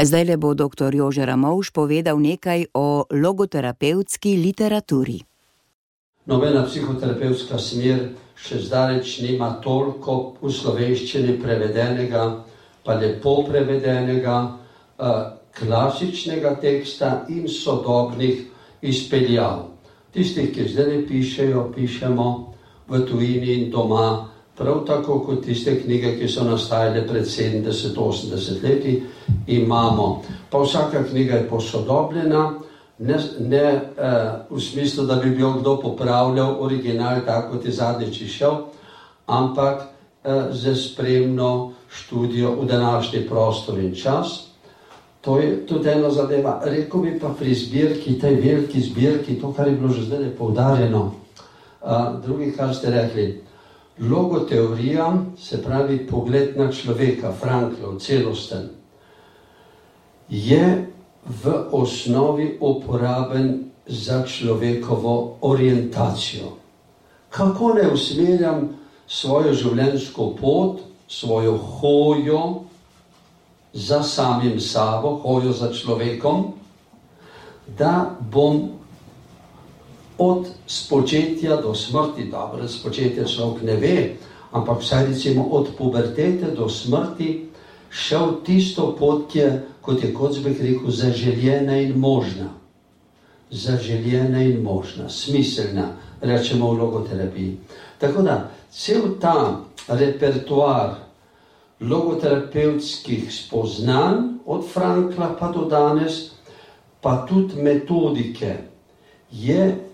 Zdaj 0.02 0.24
le 0.24 0.36
bo 0.36 0.52
dr. 0.54 0.94
Jože 0.94 1.24
Ramovš 1.24 1.70
povedal 1.70 2.18
nekaj 2.20 2.66
o 2.74 3.06
logoterapevtski 3.10 4.36
literaturi. 4.36 5.20
Nobena 6.26 6.66
psihoterapevtska 6.66 7.58
smer 7.58 8.10
še 8.38 8.58
zdaleč 8.66 9.20
nima 9.22 9.56
toliko 9.62 10.34
v 10.42 10.50
slovenščini 10.50 11.36
prevedenega, 11.38 12.42
pa 12.82 12.98
lepo 12.98 13.42
prevedenega, 13.46 14.36
uh, 14.98 15.38
klasičnega 15.54 16.56
teksta 16.62 17.26
in 17.30 17.46
sodobnih 17.46 18.42
izpeljav. 18.82 19.68
Tistih, 20.12 20.50
ki 20.54 20.66
zdaj 20.68 20.90
ne 20.90 20.98
pišejo, 21.06 21.70
pišemo 21.74 22.28
v 22.90 23.04
tujini 23.06 23.54
in 23.54 23.70
doma, 23.70 24.31
prav 24.56 24.84
tako 24.86 25.18
kot 25.18 25.44
tiste 25.44 25.80
knjige, 25.82 26.16
ki 26.18 26.28
so 26.28 26.44
nastajale 26.44 27.06
pred 27.08 27.24
70-80 27.24 28.62
leti, 28.62 29.02
imamo. 29.46 30.22
Pa 30.50 30.60
vsaka 30.62 31.04
knjiga 31.10 31.34
je 31.34 31.48
posodobljena, 31.48 32.52
ne, 32.98 33.18
ne 33.40 33.64
uh, 33.74 34.56
v 34.56 34.60
smislu, 34.60 35.06
da 35.06 35.16
bi 35.16 35.30
bil 35.30 35.52
kdo 35.60 35.76
popravljal 35.80 36.56
original, 36.60 37.20
tako 37.26 37.56
kot 37.56 37.64
je 37.64 37.72
zadnjič 37.72 38.20
išel, 38.20 38.56
ampak 39.26 39.82
uh, 39.82 40.32
za 40.50 40.74
spremno 40.76 41.72
študijo 41.88 42.56
v 42.60 42.66
današnji 42.66 43.26
prostor 43.28 43.78
in 43.78 43.94
čas. 43.94 44.52
To 45.20 45.38
je 45.38 45.66
tudi 45.66 45.88
ena 45.88 46.10
zadeva. 46.10 46.60
Rekl 46.64 46.98
bi 46.98 47.18
pa 47.20 47.28
pri 47.38 47.54
zbirki, 47.54 48.18
tej 48.18 48.36
veliki 48.36 48.80
zbirki, 48.80 49.40
to, 49.40 49.52
kar 49.52 49.68
je 49.68 49.76
bilo 49.76 49.88
že 49.88 50.02
zdaj 50.02 50.30
poudarjeno, 50.38 51.14
uh, 51.80 52.20
drugi, 52.24 52.52
kar 52.52 52.74
ste 52.74 52.90
rekli. 52.90 53.51
Logoteorija, 54.10 55.24
se 55.38 55.62
pravi 55.62 56.06
pogled 56.06 56.56
na 56.56 56.72
človeka, 56.72 57.32
Franklov, 57.32 58.00
celosten, 58.00 58.68
je 60.28 60.86
v 61.26 61.52
osnovi 61.70 62.58
uporaben 62.60 63.70
za 63.86 64.26
človekovo 64.26 65.38
orientacijo. 65.40 66.56
Kako 67.30 67.74
ne 67.74 67.88
usmerjam 67.92 68.68
svojo 69.06 69.54
življenjsko 69.54 70.34
pot, 70.40 70.80
svojo 71.08 71.56
hojo 71.56 72.42
za 73.72 74.02
samim 74.02 74.60
sabo, 74.60 75.20
hojo 75.22 75.52
za 75.52 75.72
človekom, 75.72 76.52
da 77.78 78.16
bom 78.20 78.81
od 80.22 80.46
spočetja 80.66 81.56
do 81.56 81.74
smrti, 81.74 82.28
dobro, 82.30 82.68
spočetja 82.68 83.26
človek 83.26 83.62
ne 83.62 83.76
ve, 83.76 83.96
ampak 84.52 84.80
vsaj 84.80 85.06
recimo 85.06 85.48
od 85.50 85.74
pubertete 85.78 86.54
do 86.56 86.68
smrti 86.68 87.48
šel 87.90 88.40
tisto 88.44 88.92
pot, 88.98 89.26
ki 89.32 89.38
je 89.38 89.50
kot 89.82 90.04
je 90.04 90.14
Kocbek 90.14 90.60
rekel, 90.60 90.90
zaželjena 90.90 91.76
in 91.76 91.98
možna. 91.98 92.48
Zaželjena 93.50 94.42
in 94.42 94.62
možna, 94.62 95.08
smiselna, 95.08 95.88
rečemo 96.20 96.70
v 96.70 96.78
logoterapiji. 96.78 97.56
Tako 97.98 98.22
da 98.22 98.50
cel 98.70 99.18
ta 99.20 99.60
repertoar 99.88 100.94
logoterapevtskih 101.80 103.26
spoznanj, 103.34 104.38
od 104.46 104.64
Frankla 104.72 105.36
pa 105.38 105.50
do 105.52 105.64
danes, 105.64 106.30
pa 107.00 107.26
tudi 107.26 107.62
metodike, 107.62 108.56
je 109.32 109.91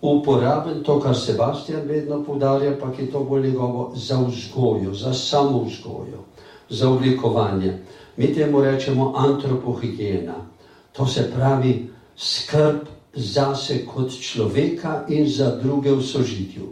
uporaben, 0.00 0.82
to, 0.82 1.00
kar 1.00 1.14
Sebastian 1.14 1.88
vedno 1.88 2.22
poudarja, 2.24 2.76
pa 2.80 2.92
je 2.98 3.10
to 3.10 3.24
bolj 3.24 3.48
njegovo 3.48 3.92
za 3.94 4.18
vzgojo, 4.20 4.94
za 4.94 5.14
samo 5.14 5.64
vzgojo, 5.64 6.24
za 6.68 6.88
oblikovanje 6.88 7.78
mi 8.16 8.34
temu 8.34 8.60
rečemo 8.60 9.12
antropohigiena. 9.16 10.34
To 10.92 11.06
se 11.06 11.32
pravi 11.36 11.88
skrb 12.16 12.76
zase 13.14 13.86
kot 13.86 14.10
človeka 14.20 15.04
in 15.08 15.28
za 15.28 15.56
druge 15.62 15.92
v 15.92 16.02
sožitju. 16.02 16.66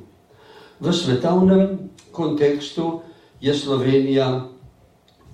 V 0.80 0.92
svetovnem 0.92 1.90
kontekstu 2.12 3.00
je 3.40 3.54
Slovenija 3.54 4.48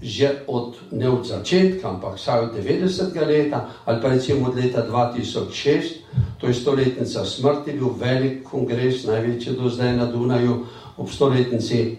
že 0.02 0.44
od 0.46 0.76
ne 0.90 1.10
od 1.10 1.26
začetka, 1.26 1.88
ampak 1.88 2.16
vsaj 2.16 2.40
od 2.40 2.50
90. 2.56 3.12
leta 3.26 3.68
ali 3.84 4.00
pa 4.00 4.08
recimo 4.08 4.48
od 4.48 4.56
leta 4.56 4.86
2006, 4.88 6.08
to 6.40 6.46
je 6.46 6.54
stoletnica 6.54 7.24
smrti, 7.24 7.72
bil 7.72 7.92
velik 8.00 8.44
kongres, 8.44 9.04
največji 9.04 9.56
do 9.60 9.68
zdaj 9.68 9.96
na 9.96 10.06
Dunaju, 10.06 10.64
ob 10.96 11.08
stoletnici 11.10 11.96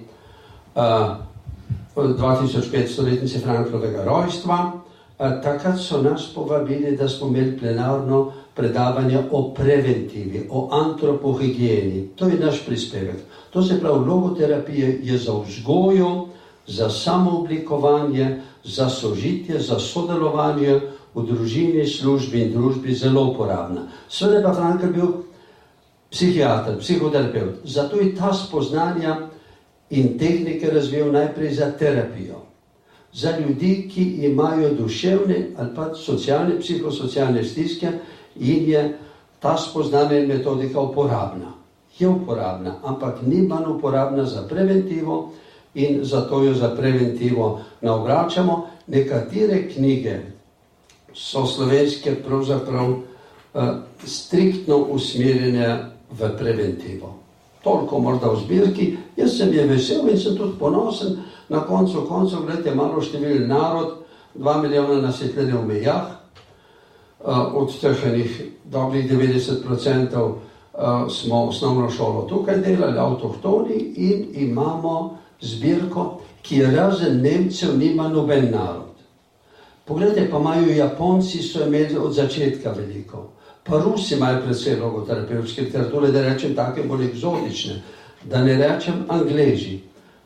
uh, 0.76 1.22
2500-letnice 1.96 3.40
Franklovega 3.40 4.04
rojstva. 4.06 4.72
Takrat 5.18 5.78
so 5.80 6.02
nas 6.02 6.34
povabili, 6.34 6.98
da 6.98 7.10
smo 7.10 7.28
imeli 7.28 7.58
plenarno 7.60 8.32
predavanje 8.56 9.20
o 9.32 9.54
preventivi, 9.54 10.48
o 10.50 10.70
antropohigieni. 10.72 12.08
To 12.16 12.28
je 12.28 12.40
naš 12.40 12.66
prispevek. 12.66 13.20
To 13.50 13.62
se 13.62 13.80
pravi, 13.80 14.00
logoterapija 14.10 14.88
je 15.04 15.18
za 15.18 15.34
vzgojo, 15.34 16.28
za 16.72 16.90
samooblikovanje, 16.90 18.40
za 18.64 18.90
sožitje, 18.90 19.60
za 19.60 19.80
sodelovanje 19.80 20.80
v 21.14 21.26
družini, 21.28 21.84
službi 21.88 22.48
in 22.48 22.54
družbi 22.56 22.96
zelo 22.96 23.32
uporabna. 23.34 23.90
Sveda 24.08 24.40
pa 24.40 24.54
Frankl 24.56 24.94
bil 24.96 25.10
psihiater, 26.12 26.80
psihoterapeut. 26.80 27.68
Zato 27.68 28.00
je 28.00 28.16
ta 28.16 28.34
spoznanja 28.34 29.28
in 29.90 30.18
tehnike 30.18 30.72
razvijal 30.72 31.12
najprej 31.12 31.54
za 31.54 31.72
terapijo. 31.72 32.40
Za 33.14 33.36
ljudi, 33.40 33.90
ki 33.92 34.04
imajo 34.32 34.74
duševne 34.74 35.52
ali 35.58 35.76
pa 35.76 35.92
socialne, 35.94 36.60
psihosocialne 36.60 37.44
stiske, 37.44 37.92
in 38.40 38.70
je 38.70 38.98
ta 39.40 39.58
spoznanja 39.58 40.20
in 40.20 40.28
metodika 40.28 40.80
uporabna. 40.80 41.52
Je 42.00 42.08
uporabna, 42.08 42.80
ampak 42.84 43.20
ni 43.28 43.42
manj 43.42 43.68
uporabna 43.76 44.26
za 44.26 44.48
preventivo 44.48 45.32
in 45.74 46.00
zato 46.04 46.44
jo 46.44 46.54
za 46.54 46.76
preventivo 46.76 47.62
navračamo. 47.82 48.68
Nekatere 48.88 49.70
knjige 49.70 50.20
so 51.14 51.46
slovenske, 51.46 52.16
pravzaprav 52.28 52.90
uh, 52.90 53.62
striktno 54.04 54.78
usmerjene 54.78 55.86
v 56.12 56.30
preventivo. 56.38 57.16
Toliko 57.64 58.00
morda 58.00 58.32
v 58.32 58.40
zbirki, 58.40 58.98
jaz 59.16 59.38
sem 59.38 59.54
je 59.54 59.68
vesel 59.68 60.10
in 60.10 60.18
sem 60.20 60.36
tudi 60.38 60.58
ponosen, 60.60 61.18
na 61.50 61.60
koncu 61.60 62.06
koncev, 62.08 62.46
gledajte, 62.46 62.76
malo 62.76 63.02
števil 63.02 63.48
narod, 63.48 64.02
dva 64.34 64.58
milijona 64.62 65.02
nasetljenja 65.02 65.60
v 65.60 65.68
mejah, 65.68 66.08
uh, 67.20 67.54
od 67.54 67.80
teh 67.82 68.06
enih 68.08 68.42
dobrih 68.66 69.12
90% 69.12 70.18
uh, 70.18 70.36
smo 71.12 71.44
osnovno 71.44 71.90
šolo 71.90 72.26
tukaj 72.30 72.58
delali, 72.58 73.00
avtohtoni 73.00 73.94
in 73.96 74.28
imamo 74.34 75.21
zbirko, 75.42 76.22
ki 76.44 76.64
razen 76.66 77.22
Nemcev 77.22 77.78
nima 77.78 78.08
noben 78.08 78.52
narod. 78.52 78.92
Poglejte, 79.86 80.30
pa 80.32 80.40
imajo 80.40 80.74
Japonci, 80.76 81.42
so 81.44 81.66
imeli 81.66 81.98
od 81.98 82.14
začetka 82.14 82.72
veliko, 82.72 83.30
pa 83.64 83.78
Rusi 83.78 84.16
imajo 84.16 84.42
predvsej 84.42 84.80
logoterapevtske 84.80 85.62
literature, 85.62 86.12
da 86.12 86.22
rečem 86.22 86.56
take 86.56 86.84
bolj 86.84 87.06
eksotične, 87.06 87.82
da 88.24 88.44
ne 88.44 88.58
rečem 88.58 89.06
Angleži. 89.10 89.80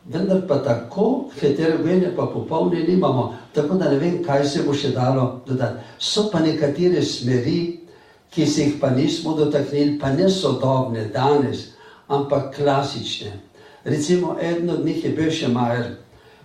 Vendar 0.06 0.44
pa 0.48 0.58
tako 0.62 1.30
heterogene, 1.40 2.12
pa 2.16 2.26
popolne 2.26 2.84
nimamo, 2.88 3.34
tako 3.54 3.74
da 3.74 3.90
ne 3.90 3.98
vem, 3.98 4.22
kaj 4.24 4.44
se 4.46 4.62
bo 4.62 4.74
še 4.74 4.92
dalo 4.94 5.40
dodati. 5.46 5.82
So 5.98 6.28
pa 6.30 6.40
nekatere 6.40 7.02
smeri, 7.02 7.80
ki 8.30 8.46
se 8.46 8.68
jih 8.68 8.76
pa 8.80 8.90
nismo 8.90 9.34
dotaknili, 9.34 9.98
pa 9.98 10.12
ne 10.12 10.30
sodobne 10.30 11.08
danes, 11.14 11.72
ampak 12.08 12.54
klasične. 12.54 13.32
Recimo, 13.86 14.36
eden 14.42 14.70
od 14.70 14.84
njih 14.84 15.04
je 15.04 15.10
bil 15.14 15.30
še 15.30 15.48
Majer, 15.48 15.92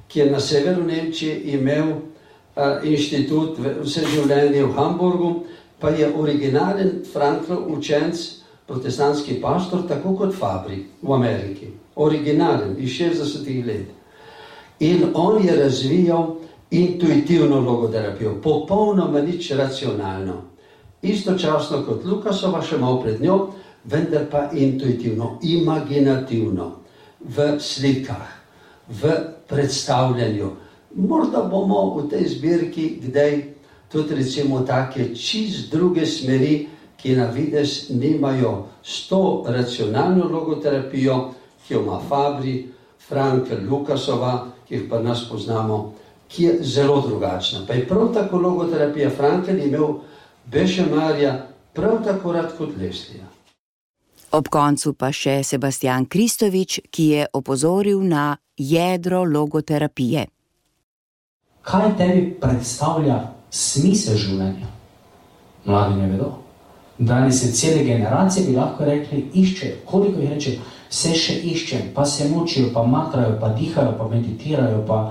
ki 0.08 0.20
je 0.20 0.26
na 0.30 0.40
severu 0.40 0.84
Nemčije 0.86 1.40
imel 1.56 1.88
uh, 1.90 2.84
inštitut 2.86 3.58
vse 3.82 4.04
življenje 4.12 4.62
v 4.62 4.76
Hamburgu, 4.76 5.32
pa 5.82 5.90
je 5.90 6.12
originalen 6.14 7.00
Franklov 7.10 7.66
učenc, 7.74 8.20
protestantski 8.70 9.40
pastor, 9.42 9.88
tako 9.90 10.14
kot 10.20 10.36
Fabri 10.38 10.84
v 11.02 11.16
Ameriki. 11.16 11.72
Originalen 11.96 12.76
iz 12.78 12.94
60-ih 13.00 13.66
let. 13.66 13.90
In 14.86 15.10
on 15.14 15.42
je 15.42 15.56
razvijal 15.58 16.36
intuitivno 16.72 17.60
logoterapijo, 17.60 18.36
popolnoma 18.44 19.22
nič 19.22 19.50
racionalno. 19.58 20.38
Istočasno 21.02 21.82
kot 21.90 22.06
Lukasova, 22.06 22.62
še 22.62 22.78
malo 22.78 23.02
pred 23.02 23.18
njo, 23.22 23.48
vendar 23.90 24.30
pa 24.30 24.46
intuitivno, 24.54 25.40
imaginativno, 25.42 26.81
v 27.24 27.60
slikah, 27.60 28.28
v 28.88 29.16
predstavljanju. 29.48 30.50
Morda 30.96 31.44
bomo 31.48 31.96
v 31.96 32.10
tej 32.10 32.28
zbirki 32.28 33.00
kdaj 33.08 33.32
tudi 33.92 34.16
recimo 34.16 34.62
take 34.68 35.16
čist 35.16 35.72
druge 35.72 36.06
smeri, 36.06 36.68
ki 37.02 37.16
na 37.16 37.26
vides 37.34 37.90
nimajo 37.90 38.68
s 38.84 39.08
to 39.10 39.44
racionalno 39.48 40.30
logoterapijo, 40.30 41.34
ki 41.66 41.74
jo 41.74 41.82
ima 41.82 41.98
Fabri, 42.10 42.70
Frank, 43.08 43.50
Lukasova, 43.70 44.48
ki 44.68 44.76
jih 44.76 44.84
pa 44.90 45.00
nas 45.02 45.26
poznamo, 45.30 45.94
ki 46.30 46.44
je 46.44 46.58
zelo 46.62 47.02
drugačna. 47.02 47.66
Pa 47.68 47.74
je 47.74 47.88
prav 47.88 48.14
tako 48.14 48.38
logoterapija 48.38 49.10
Frankel 49.10 49.60
imel 49.60 49.88
Bešemarja 50.46 51.48
prav 51.74 52.04
tako 52.06 52.32
rad 52.32 52.58
kot 52.58 52.70
Leslija. 52.78 53.31
Ob 54.32 54.48
koncu 54.48 54.94
pa 54.96 55.10
še 55.12 55.42
Sebastian 55.44 56.06
Kristovič, 56.08 56.80
ki 56.88 57.06
je 57.08 57.24
opozoril 57.36 58.00
na 58.00 58.38
jedro 58.56 59.26
logoterapije. 59.28 60.24
Kaj 61.68 61.90
tebi 62.00 62.22
predstavlja 62.40 63.18
smisel 63.52 64.16
življenja? 64.16 64.70
Mladi 65.68 66.00
ne 66.00 66.08
vedo. 66.14 66.30
Danes 66.98 67.42
je 67.44 67.52
cele 67.52 67.84
generacije, 67.84 68.46
bi 68.48 68.56
lahko 68.56 68.88
rekli, 68.88 69.26
iščejo, 69.36 69.82
koliko 69.90 70.24
jih 70.24 70.32
reče, 70.32 70.56
vse 70.88 71.12
še 71.18 71.36
iščejo, 71.52 71.92
pa 71.96 72.06
se 72.06 72.30
mučijo, 72.32 72.72
pa 72.74 72.86
matrajo, 72.88 73.36
pa 73.42 73.52
dihajo, 73.58 73.98
pa 74.00 74.08
meditirajo, 74.08 74.86
pa 74.88 75.02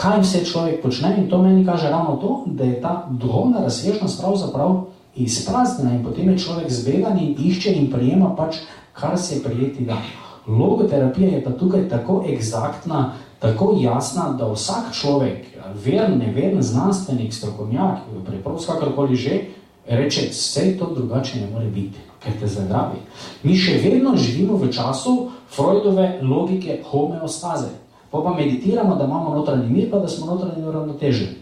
kaj 0.00 0.22
vse 0.24 0.44
človek 0.48 0.80
počne. 0.80 1.12
In 1.20 1.28
to 1.28 1.42
meni 1.44 1.66
kaže 1.66 1.92
ravno 1.92 2.16
to, 2.22 2.32
da 2.56 2.64
je 2.64 2.80
ta 2.80 2.94
duhovna 3.10 3.66
razsežnost 3.66 4.22
pravzaprav 4.22 4.80
izpraznjena 5.16 5.94
in 5.94 6.04
potem 6.04 6.28
je 6.28 6.38
človek 6.38 6.70
zbegan 6.70 7.18
in 7.18 7.34
išče 7.38 7.74
in 7.74 7.90
prijema 7.92 8.34
pač, 8.36 8.56
kar 8.92 9.18
se 9.18 9.42
prijeti 9.42 9.84
da. 9.84 9.98
Logoterapija 10.46 11.28
je 11.28 11.44
pa 11.44 11.50
tukaj 11.50 11.88
tako 11.88 12.24
egzaktna, 12.28 13.14
tako 13.38 13.76
jasna, 13.80 14.34
da 14.38 14.52
vsak 14.52 14.92
človek, 14.92 15.46
veren, 15.84 16.18
neveren, 16.18 16.62
znanstvenik, 16.62 17.34
strokovnjak, 17.34 17.98
preprosto 18.26 18.72
kakorkoli 18.72 19.16
že, 19.16 19.40
reče, 19.88 20.28
vse 20.30 20.78
to 20.78 20.94
drugače 20.94 21.40
ne 21.40 21.50
more 21.50 21.66
biti, 21.66 21.98
ker 22.22 22.32
te 22.40 22.46
zdravi. 22.46 22.98
Mi 23.42 23.56
še 23.56 23.78
vedno 23.82 24.16
živimo 24.16 24.56
v 24.56 24.70
času 24.72 25.30
Freudove 25.52 26.18
logike 26.22 26.80
homeostaze. 26.90 27.68
Pa 28.10 28.20
pa 28.20 28.34
meditiramo, 28.34 28.96
da 28.96 29.04
imamo 29.04 29.34
notranji 29.34 29.68
mir, 29.68 29.90
pa 29.90 29.98
da 29.98 30.08
smo 30.08 30.26
notranji 30.26 30.64
uravnoteženi. 30.64 31.36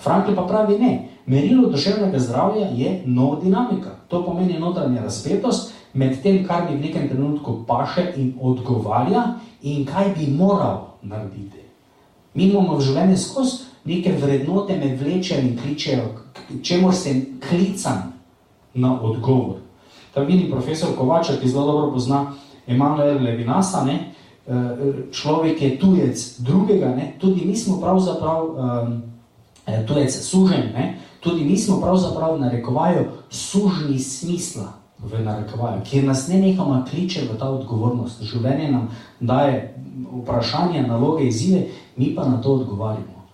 Frankl 0.00 0.34
pa 0.36 0.42
pravi 0.42 0.78
ne. 0.78 1.09
Merilo 1.30 1.68
duševnega 1.68 2.18
zdravja 2.18 2.66
je 2.74 3.02
nova 3.06 3.40
dinamika. 3.40 3.90
To 4.08 4.24
pomeni 4.24 4.58
notranja 4.58 5.02
razpetost 5.02 5.72
med 5.94 6.22
tem, 6.22 6.46
kar 6.46 6.64
mi 6.70 6.76
v 6.76 6.80
nekem 6.80 7.08
trenutku 7.08 7.64
paše 7.66 8.12
in 8.16 8.32
odgovarja, 8.40 9.22
in 9.62 9.86
kaj 9.86 10.14
bi 10.18 10.26
moral 10.26 10.96
narediti. 11.02 11.62
Mi 12.34 12.48
imamo 12.50 12.76
v 12.76 12.82
življenju 12.82 13.16
skozi 13.16 13.56
neke 13.84 14.12
vrednote, 14.18 14.76
me 14.76 14.96
vlečejo 14.96 15.40
in 15.40 15.56
kličejo, 15.58 16.08
čemu 16.62 16.92
sem 16.92 17.22
klican 17.48 18.10
na 18.74 18.96
odgovor. 19.00 19.60
Tam 20.14 20.26
vidim 20.26 20.50
profesor 20.50 20.96
Kovača, 20.98 21.36
ki 21.38 21.48
zelo 21.48 21.66
dobro 21.66 21.92
pozna 21.92 22.24
Emanuel 22.66 23.22
Levinasa, 23.22 23.84
ne? 23.84 23.98
Eh, 24.50 24.54
človek 25.12 25.62
je 25.62 25.78
tujec 25.78 26.40
drugega, 26.42 26.90
ne? 26.96 27.14
tudi 27.20 27.46
mi 27.46 27.56
smo 27.56 27.78
pravzaprav 27.80 28.46
um, 28.46 29.02
tujec 29.86 30.10
sužen? 30.10 30.74
Tudi 31.20 31.44
mi 31.44 31.56
smo 31.58 31.80
pravzaprav 31.80 32.38
narekovajo 32.40 33.04
sužni 33.30 33.98
smisla 33.98 34.72
v 34.98 35.22
narekovajo, 35.24 35.80
kjer 35.90 36.04
nas 36.04 36.28
ne 36.28 36.40
nekama 36.40 36.84
kliče 36.90 37.28
v 37.32 37.38
ta 37.38 37.48
odgovornost. 37.50 38.22
Življenje 38.22 38.70
nam 38.72 38.88
daje 39.20 39.76
vprašanja, 40.22 40.86
naloge, 40.86 41.28
izzive, 41.28 41.66
mi 41.96 42.14
pa 42.14 42.28
na 42.28 42.40
to 42.42 42.52
odgovarjamo. 42.60 43.24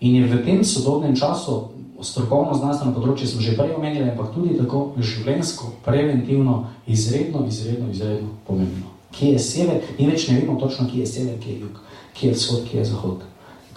In 0.00 0.16
je 0.16 0.26
v 0.26 0.42
tem 0.44 0.64
sodobnem 0.64 1.14
času 1.16 1.68
strokovno 2.02 2.56
znanstveno 2.58 2.94
področje 2.96 3.28
smo 3.30 3.42
že 3.44 3.54
prej 3.54 3.76
omenili, 3.76 4.10
ampak 4.10 4.34
tudi 4.34 4.56
tako 4.58 4.92
življensko, 4.98 5.70
preventivno, 5.86 6.64
izredno, 6.86 7.46
izredno, 7.46 7.90
izredno 7.94 8.34
pomembno. 8.48 8.90
Kje 9.14 9.36
je 9.36 9.38
sever, 9.38 9.80
mi 9.98 10.10
več 10.10 10.26
ne 10.28 10.40
vemo 10.40 10.58
točno, 10.58 10.88
kje 10.90 11.04
je 11.04 11.06
sever, 11.06 11.38
kje 11.38 11.52
je 11.52 11.60
jug, 11.60 11.80
kje 12.18 12.32
je 12.32 12.34
vzhod, 12.34 12.68
kje 12.70 12.80
je 12.80 12.90
zahod. 12.90 13.26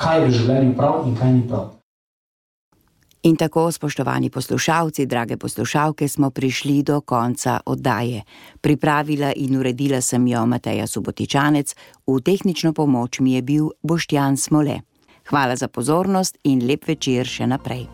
Kaj 0.01 0.21
je 0.21 0.28
v 0.28 0.36
življenju 0.39 0.75
prav 0.80 1.06
in 1.06 1.15
kaj 1.19 1.34
ni 1.36 1.43
prav. 1.47 1.74
In 3.25 3.35
tako, 3.35 3.71
spoštovani 3.71 4.29
poslušalci, 4.29 5.05
drage 5.05 5.38
poslušalke, 5.38 6.07
smo 6.07 6.29
prišli 6.29 6.83
do 6.83 7.01
konca 7.01 7.59
oddaje. 7.65 8.21
Pripravila 8.61 9.31
in 9.35 9.57
uredila 9.57 10.01
sem 10.01 10.27
jo 10.27 10.45
Mateja 10.45 10.88
Subotičanec, 10.88 11.75
v 12.07 12.21
tehnično 12.21 12.73
pomoč 12.73 13.19
mi 13.19 13.33
je 13.33 13.41
bil 13.41 13.69
Boštjan 13.81 14.38
Smole. 14.38 14.79
Hvala 15.29 15.56
za 15.56 15.67
pozornost 15.67 16.37
in 16.43 16.67
lep 16.67 16.87
večer 16.87 17.25
še 17.25 17.47
naprej. 17.47 17.87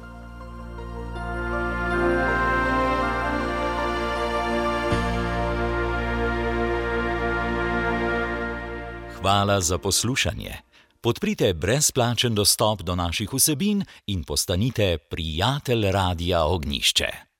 Hvala 9.22 9.62
za 9.62 9.78
poslušanje. 9.78 10.70
Podprite 11.04 11.54
brezplačen 11.54 12.36
dostop 12.36 12.84
do 12.86 12.95
naših 12.95 13.34
vsebin 13.34 13.82
in 14.08 14.24
postanite 14.24 14.97
prijatelj 14.97 15.91
Radia 15.91 16.43
Ognišče. 16.45 17.31